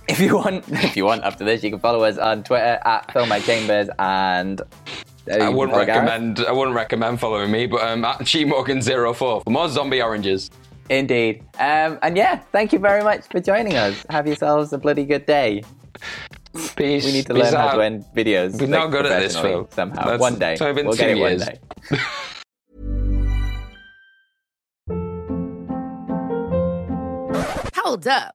if 0.08 0.20
you 0.20 0.36
want, 0.36 0.64
if 0.68 0.96
you 0.96 1.04
want, 1.06 1.22
after 1.24 1.44
this, 1.44 1.62
you 1.62 1.70
can 1.70 1.78
follow 1.80 2.02
us 2.04 2.18
on 2.18 2.42
Twitter 2.44 2.78
at 2.84 3.10
Film 3.12 3.28
My 3.28 3.40
Chambers 3.40 3.88
and. 3.98 4.60
I 5.30 5.48
wouldn't 5.48 5.72
follow 5.72 5.84
Gareth. 5.84 6.02
recommend. 6.02 6.40
I 6.40 6.52
wouldn't 6.52 6.74
recommend 6.76 7.20
following 7.20 7.50
me, 7.50 7.66
but 7.66 7.82
um, 7.82 8.04
at 8.04 8.18
Morgan04 8.20 9.44
for 9.44 9.50
more 9.50 9.68
zombie 9.68 10.02
oranges. 10.02 10.50
Indeed. 10.90 11.42
Um, 11.58 11.98
and 12.02 12.16
yeah, 12.16 12.36
thank 12.52 12.72
you 12.72 12.78
very 12.78 13.02
much 13.02 13.26
for 13.28 13.40
joining 13.40 13.76
us. 13.76 14.04
Have 14.10 14.26
yourselves 14.26 14.72
a 14.72 14.78
bloody 14.78 15.04
good 15.04 15.26
day. 15.26 15.62
Peace. 16.76 17.04
We 17.04 17.12
need 17.12 17.26
to 17.26 17.34
Peace 17.34 17.44
learn 17.44 17.54
how 17.54 17.76
to 17.76 17.82
end 17.82 18.04
videos. 18.14 18.60
We're 18.60 18.66
not 18.66 18.90
good 18.90 19.06
at 19.06 19.20
this, 19.20 19.34
professionally 19.34 19.64
Phil. 19.66 19.74
Somehow, 19.74 20.04
That's- 20.04 20.20
one 20.20 20.38
day 20.38 20.52
it's 20.54 20.62
only 20.62 20.74
been 20.74 20.86
we'll 20.86 20.96
get 20.96 21.14
two 21.14 21.24
it 21.24 21.38
one 21.38 21.38
day. 21.38 21.98
Hold 27.76 28.06
up. 28.06 28.34